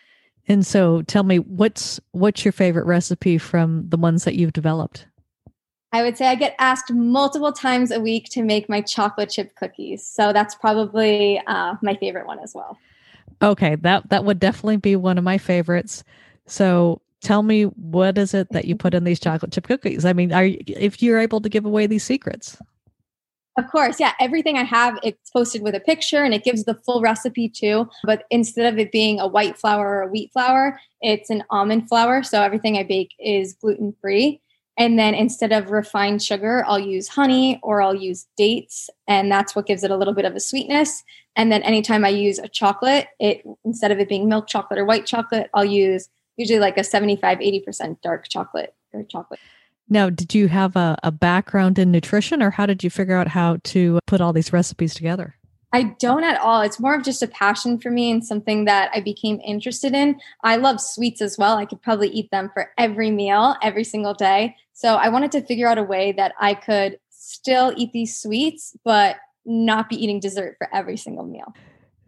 And 0.49 0.65
so 0.65 1.03
tell 1.03 1.25
me 1.25 1.39
what's 1.39 2.01
what's 2.13 2.45
your 2.45 2.53
favorite 2.53 2.87
recipe 2.87 3.39
from 3.39 3.89
the 3.89 3.97
ones 3.97 4.25
that 4.25 4.37
you've 4.37 4.53
developed? 4.53 5.07
I 5.93 6.03
would 6.03 6.17
say 6.17 6.27
I 6.27 6.35
get 6.35 6.55
asked 6.59 6.93
multiple 6.93 7.53
times 7.53 7.91
a 7.91 8.01
week 8.01 8.29
to 8.31 8.43
make 8.43 8.69
my 8.69 8.81
chocolate 8.81 9.31
chip 9.31 9.55
cookies. 9.57 10.07
So 10.07 10.33
that's 10.33 10.55
probably 10.55 11.41
uh, 11.47 11.77
my 11.83 11.95
favorite 11.97 12.27
one 12.27 12.39
as 12.41 12.55
well. 12.55 12.79
Okay, 13.43 13.77
that 13.77 14.09
that 14.11 14.25
would 14.25 14.39
definitely 14.39 14.77
be 14.77 14.97
one 14.97 15.19
of 15.19 15.25
my 15.25 15.39
favorites. 15.39 16.05
So 16.47 17.01
tell 17.23 17.43
me 17.43 17.65
what 17.65 18.19
is 18.19 18.35
it 18.35 18.49
that 18.53 18.67
you 18.67 18.77
put 18.77 18.95
in 18.95 19.05
these 19.05 19.21
chocolate 19.21 19.53
chip 19.53 19.67
cookies? 19.67 20.05
I 20.05 20.13
mean, 20.13 20.33
are 20.33 20.45
you, 20.45 20.59
if 20.67 21.03
you're 21.03 21.19
able 21.19 21.41
to 21.41 21.49
give 21.49 21.65
away 21.65 21.87
these 21.87 22.05
secrets? 22.05 22.59
Of 23.59 23.71
course, 23.71 23.99
yeah. 23.99 24.13
Everything 24.21 24.59
I 24.59 24.65
have, 24.65 24.99
it's 25.03 25.31
posted 25.31 25.63
with 25.63 25.75
a 25.75 25.81
picture 25.81 26.23
and 26.23 26.35
it 26.35 26.45
gives 26.45 26.65
the 26.65 26.75
full 26.75 27.01
recipe 27.01 27.49
too. 27.49 27.89
But 28.05 28.25
instead 28.31 28.71
of 28.71 28.79
it 28.79 28.93
being 28.93 29.19
a 29.19 29.27
white 29.27 29.59
flour 29.59 29.87
or 29.87 30.03
a 30.03 30.09
wheat 30.09 30.31
flour, 30.33 30.79
it's 31.01 31.31
an 31.31 31.43
almond 31.49 31.89
flour. 31.89 32.23
So 32.23 32.43
everything 32.43 32.77
I 32.77 32.83
bake 32.83 33.15
is 33.19 33.55
gluten 33.55 33.95
free. 34.01 34.43
And 34.79 34.99
then 34.99 35.15
instead 35.15 35.53
of 35.53 35.71
refined 35.71 36.23
sugar, 36.23 36.63
I'll 36.67 36.79
use 36.79 37.09
honey 37.09 37.59
or 37.63 37.81
I'll 37.81 37.95
use 37.95 38.27
dates. 38.37 38.91
And 39.09 39.33
that's 39.33 39.57
what 39.57 39.67
gives 39.67 39.83
it 39.85 39.91
a 39.91 39.97
little 39.97 40.13
bit 40.13 40.27
of 40.27 40.35
a 40.35 40.41
sweetness. 40.41 41.03
And 41.35 41.51
then 41.51 41.63
anytime 41.63 42.05
I 42.05 42.11
use 42.11 42.39
a 42.39 42.49
chocolate, 42.49 43.09
it 43.19 43.43
instead 43.65 43.91
of 43.91 43.99
it 43.99 44.09
being 44.09 44.29
milk 44.29 44.49
chocolate 44.49 44.79
or 44.79 44.85
white 44.85 45.07
chocolate, 45.07 45.49
I'll 45.55 45.65
use 45.65 46.11
usually 46.37 46.59
like 46.59 46.77
a 46.77 46.85
75, 46.85 47.39
80% 47.39 48.03
dark 48.03 48.29
chocolate 48.29 48.75
or 48.93 49.03
chocolate. 49.05 49.41
Now, 49.89 50.11
did 50.11 50.35
you 50.35 50.49
have 50.49 50.77
a, 50.77 50.97
a 51.03 51.13
background 51.13 51.79
in 51.79 51.93
nutrition 51.93 52.43
or 52.43 52.51
how 52.51 52.67
did 52.67 52.83
you 52.83 52.91
figure 52.91 53.17
out 53.17 53.29
how 53.29 53.59
to 53.65 54.01
put 54.07 54.21
all 54.21 54.33
these 54.33 54.53
recipes 54.53 54.95
together? 54.95 55.37
I 55.73 55.95
don't 55.99 56.25
at 56.25 56.41
all. 56.41 56.63
It's 56.63 56.81
more 56.81 56.95
of 56.95 57.05
just 57.05 57.23
a 57.23 57.27
passion 57.27 57.79
for 57.79 57.91
me 57.91 58.11
and 58.11 58.25
something 58.25 58.65
that 58.65 58.91
I 58.95 59.01
became 59.01 59.41
interested 59.45 59.95
in. 59.95 60.19
I 60.43 60.57
love 60.57 60.81
sweets 60.81 61.21
as 61.21 61.37
well. 61.37 61.59
I 61.59 61.67
could 61.67 61.83
probably 61.83 62.09
eat 62.09 62.31
them 62.31 62.51
for 62.55 62.71
every 62.79 63.11
meal, 63.11 63.57
every 63.63 63.85
single 63.85 64.15
day. 64.15 64.57
So 64.73 64.95
I 64.95 65.09
wanted 65.09 65.33
to 65.33 65.43
figure 65.43 65.69
out 65.69 65.79
a 65.79 65.83
way 65.83 66.13
that 66.13 66.33
I 66.41 66.55
could 66.55 66.99
still 67.11 67.75
eat 67.77 67.93
these 67.93 68.17
sweets, 68.17 68.77
but 68.85 69.17
not 69.45 69.89
be 69.89 70.03
eating 70.03 70.21
dessert 70.21 70.57
for 70.59 70.75
every 70.75 70.97
single 70.97 71.27
meal. 71.27 71.55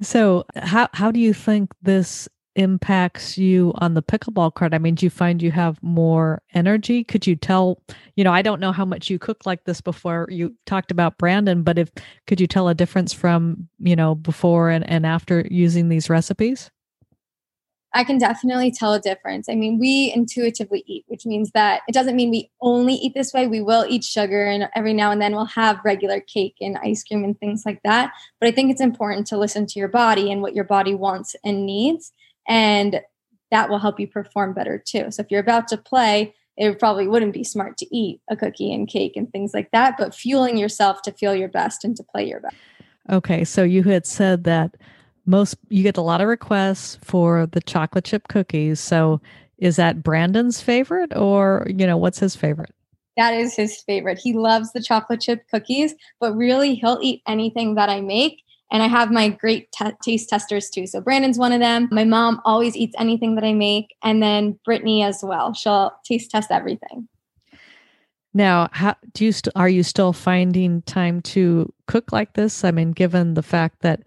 So, 0.00 0.44
how, 0.54 0.88
how 0.94 1.11
do 1.11 1.18
you 1.18 1.35
think 1.35 1.73
this 1.82 2.28
impacts 2.58 3.38
you 3.38 3.72
on 3.76 3.94
the 3.94 4.02
pickleball 4.02 4.52
court? 4.52 4.74
I 4.74 4.78
mean, 4.78 4.96
do 4.96 5.06
you 5.06 5.10
find 5.10 5.40
you 5.40 5.52
have 5.52 5.82
more 5.82 6.42
energy? 6.52 7.04
Could 7.04 7.26
you 7.26 7.36
tell, 7.36 7.80
you 8.16 8.24
know, 8.24 8.32
I 8.32 8.42
don't 8.42 8.60
know 8.60 8.72
how 8.72 8.84
much 8.84 9.08
you 9.08 9.18
cook 9.18 9.46
like 9.46 9.64
this 9.64 9.80
before 9.80 10.26
you 10.28 10.54
talked 10.66 10.90
about 10.90 11.16
Brandon, 11.18 11.62
but 11.62 11.78
if 11.78 11.90
could 12.26 12.40
you 12.40 12.48
tell 12.48 12.68
a 12.68 12.74
difference 12.74 13.12
from, 13.12 13.68
you 13.78 13.96
know, 13.96 14.16
before 14.16 14.70
and, 14.70 14.88
and 14.90 15.06
after 15.06 15.46
using 15.48 15.88
these 15.88 16.10
recipes? 16.10 16.70
I 17.94 18.04
can 18.04 18.18
definitely 18.18 18.70
tell 18.70 18.92
a 18.92 19.00
difference. 19.00 19.48
I 19.48 19.54
mean, 19.54 19.78
we 19.78 20.12
intuitively 20.14 20.84
eat, 20.86 21.04
which 21.06 21.24
means 21.24 21.52
that 21.52 21.82
it 21.88 21.92
doesn't 21.92 22.16
mean 22.16 22.30
we 22.30 22.50
only 22.60 22.94
eat 22.94 23.14
this 23.14 23.32
way. 23.32 23.46
We 23.46 23.62
will 23.62 23.86
eat 23.88 24.04
sugar 24.04 24.44
and 24.44 24.68
every 24.74 24.92
now 24.92 25.10
and 25.10 25.22
then 25.22 25.32
we'll 25.32 25.46
have 25.46 25.80
regular 25.84 26.20
cake 26.20 26.56
and 26.60 26.76
ice 26.78 27.02
cream 27.02 27.24
and 27.24 27.38
things 27.38 27.62
like 27.64 27.80
that. 27.84 28.12
But 28.40 28.48
I 28.48 28.52
think 28.52 28.70
it's 28.70 28.80
important 28.80 29.26
to 29.28 29.38
listen 29.38 29.64
to 29.66 29.78
your 29.78 29.88
body 29.88 30.30
and 30.30 30.42
what 30.42 30.54
your 30.54 30.64
body 30.64 30.94
wants 30.94 31.34
and 31.44 31.64
needs 31.64 32.12
and 32.49 33.00
that 33.50 33.71
will 33.71 33.78
help 33.78 34.00
you 34.00 34.09
perform 34.09 34.52
better 34.55 34.83
too. 34.85 35.11
So 35.11 35.23
if 35.23 35.31
you're 35.31 35.40
about 35.40 35.69
to 35.69 35.76
play, 35.76 36.35
it 36.57 36.78
probably 36.78 37.07
wouldn't 37.07 37.33
be 37.33 37.45
smart 37.45 37.78
to 37.78 37.97
eat 37.97 38.21
a 38.28 38.37
cookie 38.37 38.73
and 38.73 38.88
cake 38.88 39.17
and 39.17 39.31
things 39.31 39.55
like 39.55 39.71
that, 39.71 39.97
but 39.97 40.14
fueling 40.14 40.57
yourself 40.57 41.02
to 41.02 41.12
feel 41.12 41.35
your 41.35 41.49
best 41.49 41.85
and 41.85 41.97
to 41.97 42.02
play 42.02 42.28
your 42.28 42.40
best. 42.40 42.57
Okay, 43.11 43.45
so 43.45 43.62
you 43.62 43.85
had 43.85 44.07
said 44.07 44.45
that 44.45 44.76
most 45.25 45.57
you 45.69 45.83
get 45.83 45.97
a 45.97 46.02
lot 46.02 46.21
of 46.21 46.26
requests 46.26 46.99
for 47.02 47.47
the 47.47 47.61
chocolate 47.61 48.05
chip 48.05 48.28
cookies. 48.28 48.81
So 48.81 49.21
is 49.59 49.76
that 49.76 50.02
Brandon's 50.02 50.61
favorite 50.61 51.17
or, 51.17 51.67
you 51.69 51.87
know, 51.87 51.97
what's 51.97 52.19
his 52.19 52.35
favorite? 52.35 52.75
That 53.17 53.35
is 53.35 53.55
his 53.55 53.81
favorite. 53.83 54.19
He 54.19 54.33
loves 54.33 54.73
the 54.73 54.83
chocolate 54.83 55.21
chip 55.21 55.45
cookies, 55.50 55.95
but 56.21 56.37
really 56.37 56.75
he'll 56.75 56.99
eat 57.02 57.23
anything 57.26 57.75
that 57.75 57.88
I 57.88 58.00
make. 58.00 58.43
And 58.70 58.82
I 58.82 58.87
have 58.87 59.10
my 59.10 59.28
great 59.28 59.72
t- 59.72 59.92
taste 60.02 60.28
testers 60.28 60.68
too. 60.68 60.87
So 60.87 61.00
Brandon's 61.00 61.38
one 61.38 61.52
of 61.52 61.60
them. 61.60 61.88
My 61.90 62.04
mom 62.04 62.40
always 62.44 62.76
eats 62.76 62.94
anything 62.98 63.34
that 63.37 63.44
I 63.44 63.54
make. 63.54 63.94
And 64.02 64.22
then 64.22 64.58
Brittany 64.64 65.02
as 65.02 65.20
well. 65.22 65.54
She'll 65.54 65.92
taste 66.04 66.30
test 66.30 66.50
everything. 66.50 67.08
Now, 68.34 68.68
how 68.72 68.94
do 69.14 69.25
you 69.25 69.32
st- 69.32 69.52
are 69.56 69.68
you 69.68 69.82
still 69.82 70.12
finding 70.12 70.82
time 70.82 71.22
to 71.22 71.72
cook 71.87 72.12
like 72.12 72.34
this? 72.34 72.62
I 72.62 72.70
mean, 72.70 72.92
given 72.92 73.34
the 73.34 73.42
fact 73.42 73.80
that 73.80 74.02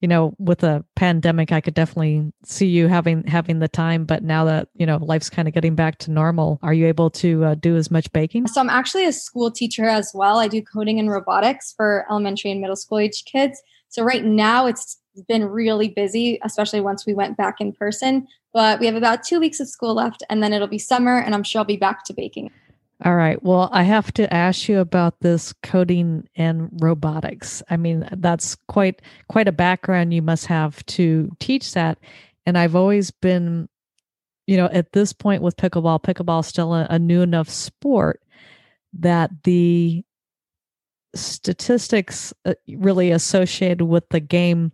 you 0.00 0.08
know, 0.08 0.34
with 0.38 0.62
a 0.62 0.84
pandemic, 0.94 1.52
I 1.52 1.60
could 1.60 1.74
definitely 1.74 2.30
see 2.44 2.66
you 2.66 2.86
having 2.86 3.24
having 3.24 3.60
the 3.60 3.68
time. 3.68 4.04
But 4.04 4.22
now 4.22 4.44
that 4.44 4.68
you 4.74 4.84
know 4.84 4.98
life's 4.98 5.30
kind 5.30 5.48
of 5.48 5.54
getting 5.54 5.74
back 5.74 5.98
to 6.00 6.10
normal, 6.10 6.58
are 6.62 6.74
you 6.74 6.86
able 6.86 7.10
to 7.10 7.44
uh, 7.44 7.54
do 7.54 7.76
as 7.76 7.90
much 7.90 8.12
baking? 8.12 8.46
So 8.48 8.60
I'm 8.60 8.70
actually 8.70 9.06
a 9.06 9.12
school 9.12 9.50
teacher 9.50 9.86
as 9.86 10.12
well. 10.14 10.38
I 10.38 10.48
do 10.48 10.60
coding 10.62 10.98
and 10.98 11.10
robotics 11.10 11.72
for 11.76 12.06
elementary 12.10 12.50
and 12.50 12.60
middle 12.60 12.76
school 12.76 12.98
age 12.98 13.24
kids. 13.24 13.60
So 13.88 14.02
right 14.02 14.24
now 14.24 14.66
it's 14.66 14.98
been 15.28 15.44
really 15.44 15.88
busy, 15.88 16.38
especially 16.42 16.80
once 16.80 17.06
we 17.06 17.14
went 17.14 17.36
back 17.36 17.60
in 17.60 17.72
person. 17.72 18.26
But 18.52 18.80
we 18.80 18.86
have 18.86 18.94
about 18.94 19.22
two 19.22 19.38
weeks 19.40 19.60
of 19.60 19.68
school 19.68 19.94
left, 19.94 20.22
and 20.30 20.42
then 20.42 20.52
it'll 20.52 20.66
be 20.66 20.78
summer, 20.78 21.18
and 21.18 21.34
I'm 21.34 21.42
sure 21.42 21.60
I'll 21.60 21.66
be 21.66 21.76
back 21.76 22.04
to 22.04 22.14
baking. 22.14 22.50
All 23.04 23.14
right. 23.14 23.42
Well, 23.42 23.68
I 23.72 23.82
have 23.82 24.12
to 24.14 24.32
ask 24.32 24.68
you 24.68 24.78
about 24.78 25.20
this 25.20 25.52
coding 25.62 26.26
and 26.34 26.70
robotics. 26.80 27.62
I 27.68 27.76
mean, 27.76 28.08
that's 28.10 28.56
quite 28.68 29.02
quite 29.28 29.48
a 29.48 29.52
background 29.52 30.14
you 30.14 30.22
must 30.22 30.46
have 30.46 30.84
to 30.86 31.30
teach 31.38 31.74
that. 31.74 31.98
And 32.46 32.56
I've 32.56 32.74
always 32.74 33.10
been, 33.10 33.68
you 34.46 34.56
know, 34.56 34.70
at 34.72 34.92
this 34.92 35.12
point 35.12 35.42
with 35.42 35.58
pickleball, 35.58 36.02
pickleball 36.02 36.42
still 36.42 36.72
a, 36.74 36.86
a 36.88 36.98
new 36.98 37.20
enough 37.20 37.50
sport 37.50 38.22
that 38.94 39.30
the 39.44 40.02
statistics 41.16 42.32
uh, 42.44 42.54
really 42.68 43.10
associated 43.10 43.84
with 43.84 44.08
the 44.10 44.20
game 44.20 44.72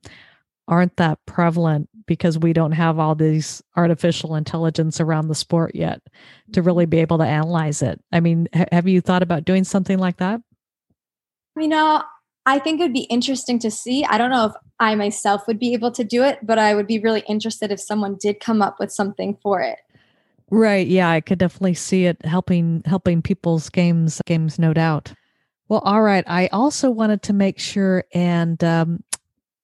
aren't 0.69 0.97
that 0.97 1.19
prevalent 1.27 1.89
because 2.07 2.39
we 2.39 2.53
don't 2.53 2.73
have 2.73 2.99
all 2.99 3.15
these 3.15 3.63
artificial 3.77 4.35
intelligence 4.35 5.01
around 5.01 5.29
the 5.29 5.35
sport 5.35 5.75
yet 5.75 6.01
to 6.53 6.63
really 6.63 6.87
be 6.87 6.99
able 6.99 7.19
to 7.19 7.25
analyze 7.25 7.83
it. 7.83 8.01
I 8.13 8.21
mean, 8.21 8.49
ha- 8.55 8.67
have 8.73 8.89
you 8.89 9.01
thought 9.01 9.23
about 9.23 9.45
doing 9.45 9.65
something 9.65 9.99
like 9.99 10.19
that? 10.19 10.41
You 11.57 11.69
know, 11.69 12.03
I 12.47 12.59
think 12.59 12.81
it'd 12.81 12.93
be 12.93 13.03
interesting 13.03 13.59
to 13.61 13.71
see. 13.71 14.05
I 14.05 14.19
don't 14.19 14.31
know 14.31 14.47
if 14.47 14.53
I 14.81 14.95
myself 14.95 15.47
would 15.47 15.59
be 15.59 15.75
able 15.75 15.93
to 15.93 16.05
do 16.05 16.23
it, 16.23 16.39
but 16.43 16.59
I 16.59 16.75
would 16.75 16.87
be 16.87 16.99
really 16.99 17.23
interested 17.29 17.71
if 17.71 17.81
someone 17.81 18.17
did 18.21 18.41
come 18.41 18.63
up 18.63 18.81
with 18.81 18.93
something 18.93 19.39
for 19.43 19.61
it. 19.61 19.79
Right. 20.51 20.87
Yeah, 20.87 21.09
I 21.09 21.21
could 21.21 21.39
definitely 21.39 21.75
see 21.75 22.05
it 22.05 22.23
helping 22.25 22.83
helping 22.85 23.23
people's 23.23 23.71
games 23.71 24.21
games 24.27 24.59
no 24.59 24.75
doubt. 24.75 25.15
Well, 25.73 25.81
all 25.87 26.03
right. 26.03 26.23
I 26.27 26.49
also 26.49 26.91
wanted 26.91 27.23
to 27.23 27.33
make 27.33 27.59
sure 27.59 28.05
and 28.13 28.63
um, 28.63 29.03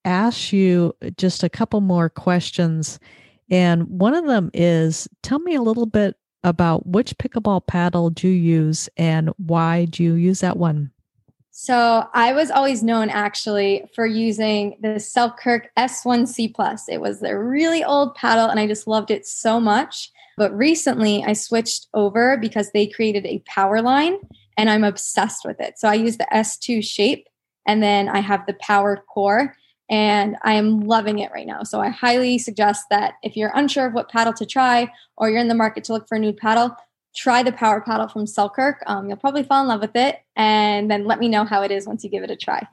ask 0.07 0.55
you 0.55 0.97
just 1.19 1.43
a 1.43 1.51
couple 1.51 1.83
more 1.83 2.09
questions. 2.09 2.99
And 3.51 3.87
one 3.87 4.15
of 4.15 4.25
them 4.25 4.51
is 4.55 5.07
tell 5.23 5.39
me 5.39 5.55
a 5.55 5.61
little 5.61 5.85
bit 5.85 6.17
about 6.43 6.87
which 6.87 7.19
pickleball 7.19 7.67
paddle 7.67 8.09
do 8.09 8.27
you 8.27 8.63
use 8.63 8.89
and 8.97 9.29
why 9.37 9.85
do 9.85 10.03
you 10.03 10.15
use 10.15 10.41
that 10.41 10.57
one? 10.57 10.93
So 11.51 12.09
I 12.15 12.33
was 12.33 12.51
always 12.51 12.83
known 12.83 13.11
actually 13.11 13.85
for 13.95 14.07
using 14.07 14.79
the 14.81 14.99
Selkirk 14.99 15.69
S1C 15.77 16.55
Plus. 16.55 16.89
It 16.89 17.03
was 17.03 17.23
a 17.23 17.37
really 17.37 17.85
old 17.85 18.15
paddle 18.15 18.47
and 18.47 18.59
I 18.59 18.67
just 18.67 18.87
loved 18.87 19.11
it 19.11 19.27
so 19.27 19.61
much. 19.61 20.11
But 20.39 20.57
recently 20.57 21.23
I 21.23 21.35
switched 21.35 21.89
over 21.93 22.39
because 22.39 22.71
they 22.73 22.87
created 22.87 23.27
a 23.27 23.41
power 23.41 23.83
line 23.83 24.17
and 24.59 24.69
I'm 24.69 24.85
obsessed 24.85 25.47
with 25.47 25.61
it. 25.61 25.79
So 25.79 25.89
I 25.89 25.95
use 25.95 26.19
the 26.19 26.27
S2 26.31 26.85
shape 26.85 27.29
and 27.65 27.83
then 27.83 28.09
I 28.09 28.19
have 28.19 28.45
the 28.45 28.55
power 28.55 29.03
core 29.09 29.55
and 29.89 30.37
I 30.43 30.55
am 30.55 30.81
loving 30.81 31.21
it 31.21 31.31
right 31.33 31.47
now. 31.47 31.63
So 31.63 31.81
I 31.81 31.89
highly 31.89 32.37
suggest 32.37 32.87
that 32.91 33.15
if 33.23 33.37
you're 33.37 33.53
unsure 33.55 33.87
of 33.87 33.95
what 33.95 34.11
paddle 34.11 34.35
to 34.35 34.45
try 34.45 34.93
or 35.17 35.31
you're 35.31 35.41
in 35.41 35.49
the 35.49 35.55
market 35.55 35.85
to 35.85 35.93
look 35.93 36.09
for 36.09 36.17
a 36.17 36.19
new 36.19 36.33
paddle, 36.33 36.77
try 37.17 37.43
the 37.43 37.53
power 37.53 37.81
paddle 37.81 38.09
from 38.09 38.27
Selkirk. 38.27 38.83
Um, 38.87 39.09
you'll 39.09 39.17
probably 39.17 39.45
fall 39.45 39.63
in 39.63 39.69
love 39.69 39.81
with 39.81 39.97
it 39.97 40.19
and 40.37 40.91
then 40.91 41.05
let 41.05 41.21
me 41.21 41.29
know 41.29 41.45
how 41.45 41.63
it 41.63 41.71
is 41.71 41.87
once 41.87 42.05
you 42.05 42.11
give 42.11 42.25
it 42.25 42.31
a 42.31 42.37
try. 42.37 42.67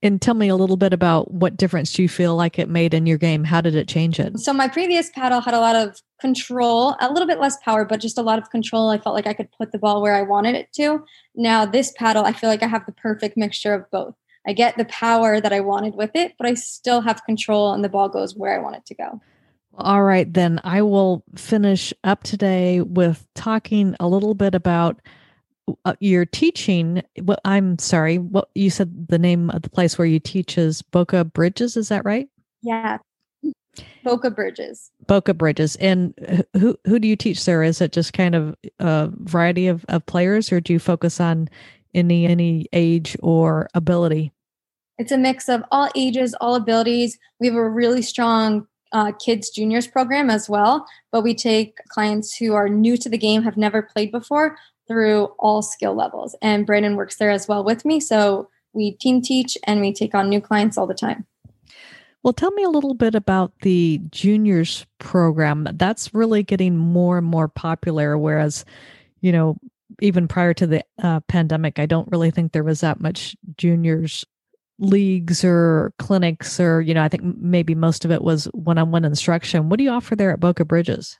And 0.00 0.22
tell 0.22 0.34
me 0.34 0.48
a 0.48 0.54
little 0.54 0.76
bit 0.76 0.92
about 0.92 1.32
what 1.32 1.56
difference 1.56 1.92
do 1.92 2.02
you 2.02 2.08
feel 2.08 2.36
like 2.36 2.58
it 2.58 2.68
made 2.68 2.94
in 2.94 3.06
your 3.06 3.18
game? 3.18 3.42
How 3.42 3.60
did 3.60 3.74
it 3.74 3.88
change 3.88 4.20
it? 4.20 4.38
So 4.38 4.52
my 4.52 4.68
previous 4.68 5.10
paddle 5.10 5.40
had 5.40 5.54
a 5.54 5.58
lot 5.58 5.74
of 5.74 6.00
control, 6.20 6.94
a 7.00 7.12
little 7.12 7.26
bit 7.26 7.40
less 7.40 7.56
power, 7.64 7.84
but 7.84 8.00
just 8.00 8.16
a 8.16 8.22
lot 8.22 8.38
of 8.38 8.48
control. 8.50 8.90
I 8.90 8.98
felt 8.98 9.16
like 9.16 9.26
I 9.26 9.32
could 9.32 9.48
put 9.58 9.72
the 9.72 9.78
ball 9.78 10.00
where 10.00 10.14
I 10.14 10.22
wanted 10.22 10.54
it 10.54 10.72
to. 10.74 11.04
Now 11.34 11.66
this 11.66 11.92
paddle, 11.96 12.24
I 12.24 12.32
feel 12.32 12.48
like 12.48 12.62
I 12.62 12.68
have 12.68 12.86
the 12.86 12.92
perfect 12.92 13.36
mixture 13.36 13.74
of 13.74 13.90
both. 13.90 14.14
I 14.46 14.52
get 14.52 14.76
the 14.76 14.84
power 14.84 15.40
that 15.40 15.52
I 15.52 15.60
wanted 15.60 15.96
with 15.96 16.12
it, 16.14 16.34
but 16.38 16.46
I 16.46 16.54
still 16.54 17.00
have 17.00 17.24
control 17.24 17.72
and 17.72 17.82
the 17.82 17.88
ball 17.88 18.08
goes 18.08 18.36
where 18.36 18.58
I 18.58 18.62
want 18.62 18.76
it 18.76 18.86
to 18.86 18.94
go. 18.94 19.20
All 19.74 20.02
right, 20.02 20.32
then 20.32 20.60
I 20.64 20.82
will 20.82 21.24
finish 21.36 21.92
up 22.02 22.22
today 22.22 22.80
with 22.80 23.26
talking 23.34 23.94
a 24.00 24.08
little 24.08 24.34
bit 24.34 24.54
about 24.54 25.00
uh, 25.84 25.94
your 26.00 26.24
teaching. 26.24 27.02
Well, 27.22 27.38
I'm 27.44 27.78
sorry, 27.78 28.18
what 28.18 28.48
you 28.54 28.70
said 28.70 29.08
the 29.08 29.18
name 29.18 29.50
of 29.50 29.62
the 29.62 29.70
place 29.70 29.98
where 29.98 30.06
you 30.06 30.20
teach 30.20 30.58
is 30.58 30.82
Boca 30.82 31.24
Bridges, 31.24 31.76
is 31.76 31.88
that 31.88 32.04
right? 32.04 32.28
Yeah. 32.62 32.98
Boca 34.04 34.30
Bridges. 34.30 34.90
Boca 35.06 35.34
Bridges. 35.34 35.76
And 35.76 36.14
who 36.56 36.76
who 36.84 36.98
do 36.98 37.06
you 37.06 37.16
teach 37.16 37.44
there? 37.44 37.62
Is 37.62 37.80
it 37.80 37.92
just 37.92 38.12
kind 38.12 38.34
of 38.34 38.56
a 38.78 39.10
variety 39.12 39.68
of, 39.68 39.84
of 39.88 40.04
players 40.06 40.50
or 40.50 40.60
do 40.60 40.72
you 40.72 40.78
focus 40.78 41.20
on 41.20 41.48
any 41.94 42.26
any 42.26 42.66
age 42.72 43.16
or 43.22 43.68
ability? 43.74 44.32
It's 44.98 45.12
a 45.12 45.18
mix 45.18 45.48
of 45.48 45.62
all 45.70 45.88
ages, 45.94 46.34
all 46.40 46.56
abilities. 46.56 47.18
We 47.38 47.46
have 47.46 47.56
a 47.56 47.68
really 47.68 48.02
strong 48.02 48.66
uh, 48.92 49.12
kids 49.12 49.50
juniors 49.50 49.86
program 49.86 50.30
as 50.30 50.48
well 50.48 50.86
but 51.12 51.22
we 51.22 51.34
take 51.34 51.76
clients 51.88 52.34
who 52.34 52.54
are 52.54 52.70
new 52.70 52.96
to 52.96 53.10
the 53.10 53.18
game 53.18 53.42
have 53.42 53.58
never 53.58 53.82
played 53.82 54.10
before 54.10 54.56
through 54.88 55.26
all 55.38 55.62
skill 55.62 55.94
levels. 55.94 56.34
And 56.42 56.66
brandon 56.66 56.96
works 56.96 57.16
there 57.16 57.30
as 57.30 57.46
well 57.46 57.62
with 57.62 57.84
me. 57.84 58.00
So 58.00 58.48
we 58.72 58.92
team 58.92 59.22
teach 59.22 59.56
and 59.64 59.80
we 59.80 59.92
take 59.92 60.14
on 60.14 60.28
new 60.28 60.40
clients 60.40 60.76
all 60.76 60.86
the 60.86 60.94
time. 60.94 61.26
Well 62.22 62.32
tell 62.32 62.50
me 62.50 62.64
a 62.64 62.70
little 62.70 62.94
bit 62.94 63.14
about 63.14 63.52
the 63.62 64.00
juniors 64.10 64.86
program. 64.98 65.68
That's 65.74 66.12
really 66.12 66.42
getting 66.42 66.76
more 66.76 67.18
and 67.18 67.26
more 67.26 67.48
popular 67.48 68.18
whereas 68.18 68.64
you 69.20 69.32
know 69.32 69.56
even 70.00 70.28
prior 70.28 70.54
to 70.54 70.66
the 70.66 70.84
uh, 71.02 71.20
pandemic 71.20 71.78
i 71.78 71.86
don't 71.86 72.08
really 72.10 72.30
think 72.30 72.52
there 72.52 72.64
was 72.64 72.80
that 72.80 73.00
much 73.00 73.36
juniors 73.56 74.24
leagues 74.78 75.44
or 75.44 75.92
clinics 75.98 76.60
or 76.60 76.80
you 76.80 76.94
know 76.94 77.02
i 77.02 77.08
think 77.08 77.22
maybe 77.22 77.74
most 77.74 78.04
of 78.04 78.10
it 78.10 78.22
was 78.22 78.44
one-on-one 78.46 79.04
instruction. 79.04 79.68
What 79.68 79.78
do 79.78 79.84
you 79.84 79.90
offer 79.90 80.14
there 80.14 80.32
at 80.32 80.40
boca 80.40 80.64
bridges 80.64 81.18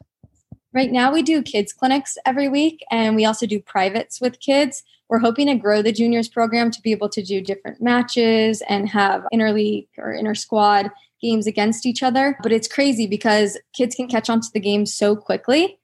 right 0.73 0.91
now 0.91 1.13
we 1.13 1.23
do 1.23 1.43
kids 1.43 1.73
clinics 1.73 2.17
every 2.27 2.49
week 2.49 2.85
and 2.91 3.17
we 3.17 3.25
also 3.25 3.47
do 3.47 3.61
privates 3.61 4.21
with 4.21 4.41
kids. 4.41 4.83
We're 5.09 5.19
hoping 5.19 5.47
to 5.47 5.55
grow 5.55 5.81
the 5.81 5.93
juniors 5.93 6.29
program 6.29 6.71
to 6.71 6.83
be 6.83 6.93
able 6.93 7.09
to 7.11 7.23
do 7.23 7.41
different 7.41 7.81
matches 7.81 8.63
and 8.69 8.89
have 8.89 9.25
interleague 9.33 9.89
or 9.97 10.13
inter 10.13 10.35
squad 10.35 10.91
games 11.21 11.47
against 11.47 11.87
each 11.87 12.03
other. 12.03 12.39
But 12.43 12.53
it's 12.53 12.69
crazy 12.69 13.07
because 13.07 13.59
kids 13.73 13.95
can 13.95 14.09
catch 14.09 14.29
on 14.29 14.41
to 14.41 14.49
the 14.53 14.61
game 14.61 14.87
so 14.87 15.17
quickly 15.17 15.79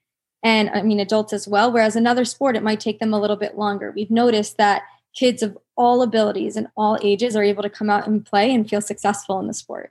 and 0.45 0.69
i 0.71 0.83
mean 0.83 1.01
adults 1.01 1.33
as 1.33 1.49
well 1.49 1.73
whereas 1.73 1.97
another 1.97 2.25
sport 2.25 2.55
it 2.55 2.63
might 2.63 2.79
take 2.79 3.01
them 3.01 3.15
a 3.15 3.21
little 3.21 3.37
bit 3.37 3.57
longer. 3.57 3.93
We've 3.97 4.11
noticed 4.11 4.59
that 4.59 4.83
kids 5.15 5.43
of 5.43 5.57
all 5.77 6.03
abilities 6.03 6.57
and 6.57 6.69
all 6.77 6.99
ages 7.03 7.35
are 7.35 7.43
able 7.43 7.63
to 7.63 7.71
come 7.71 7.91
out 7.91 8.07
and 8.07 8.25
play 8.25 8.53
and 8.53 8.69
feel 8.69 8.81
successful 8.81 9.41
in 9.41 9.47
the 9.47 9.55
sport. 9.55 9.91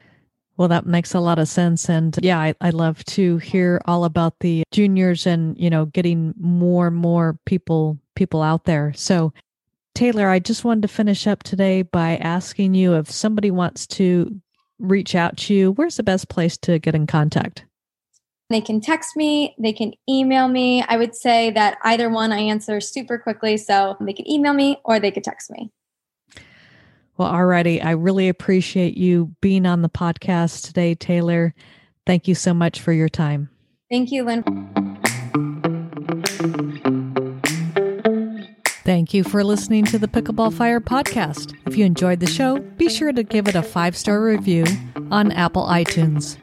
Well, 0.58 0.68
that 0.68 0.86
makes 0.86 1.14
a 1.14 1.20
lot 1.20 1.40
of 1.40 1.48
sense. 1.48 1.90
And 1.90 2.18
yeah, 2.22 2.40
I, 2.40 2.54
I 2.62 2.70
love 2.70 3.04
to 3.06 3.38
hear 3.38 3.82
all 3.86 4.06
about 4.06 4.40
the 4.40 4.64
juniors 4.72 5.26
and, 5.26 5.58
you 5.58 5.70
know, 5.70 5.86
getting 5.86 6.34
more 6.40 6.88
and 6.88 6.96
more 6.96 7.40
people 7.46 7.98
people 8.16 8.44
out 8.44 8.66
there. 8.66 8.94
So 8.96 9.34
Taylor, 9.96 10.28
I 10.28 10.40
just 10.40 10.64
wanted 10.64 10.84
to 10.84 10.88
finish 10.88 11.28
up 11.28 11.44
today 11.44 11.82
by 11.82 12.18
asking 12.18 12.76
you 12.76 12.96
if 12.96 13.10
somebody 13.10 13.52
wants 13.52 13.88
to 13.88 14.40
reach 14.80 15.16
out 15.16 15.38
to 15.38 15.54
you, 15.54 15.72
where's 15.72 15.98
the 15.98 16.04
best 16.04 16.30
place 16.30 16.58
to 16.58 16.80
get 16.80 16.96
in 16.96 17.08
contact? 17.08 17.66
They 18.50 18.62
can 18.62 18.82
text 18.82 19.16
me, 19.16 19.56
they 19.58 19.74
can 19.74 19.94
email 20.08 20.48
me. 20.48 20.84
I 20.88 20.98
would 20.98 21.16
say 21.16 21.50
that 21.52 21.78
either 21.84 22.10
one 22.10 22.32
I 22.32 22.40
answer 22.40 22.80
super 22.82 23.18
quickly. 23.18 23.58
So 23.58 23.98
they 24.00 24.14
can 24.14 24.30
email 24.30 24.54
me 24.54 24.78
or 24.84 25.00
they 25.00 25.12
could 25.12 25.24
text 25.24 25.50
me. 25.50 25.72
Well, 27.18 27.32
alrighty. 27.32 27.84
I 27.84 27.92
really 27.92 28.28
appreciate 28.28 28.98
you 28.98 29.36
being 29.42 29.66
on 29.66 29.82
the 29.82 29.90
podcast 29.90 30.66
today, 30.66 30.96
Taylor. 30.96 31.54
Thank 32.06 32.28
you 32.28 32.36
so 32.36 32.54
much 32.54 32.80
for 32.80 32.92
your 32.92 33.10
time. 33.10 33.50
Thank 33.90 34.12
you, 34.12 34.24
Lynn. 34.24 34.44
Thank 38.84 39.14
you 39.14 39.24
for 39.24 39.44
listening 39.44 39.86
to 39.86 39.98
the 39.98 40.10
Pickleball 40.10 40.54
Fire 40.54 40.82
podcast. 40.82 41.56
If 41.66 41.78
you 41.78 41.86
enjoyed 41.86 42.20
the 42.20 42.28
show, 42.28 42.60
be 42.60 42.90
sure 42.90 43.14
to 43.14 43.24
give 43.24 43.48
it 43.48 43.56
a 43.56 43.64
five 43.64 43.96
star 43.96 44.22
review 44.22 44.66
on 45.10 45.32
Apple 45.32 45.66
iTunes. 45.68 46.38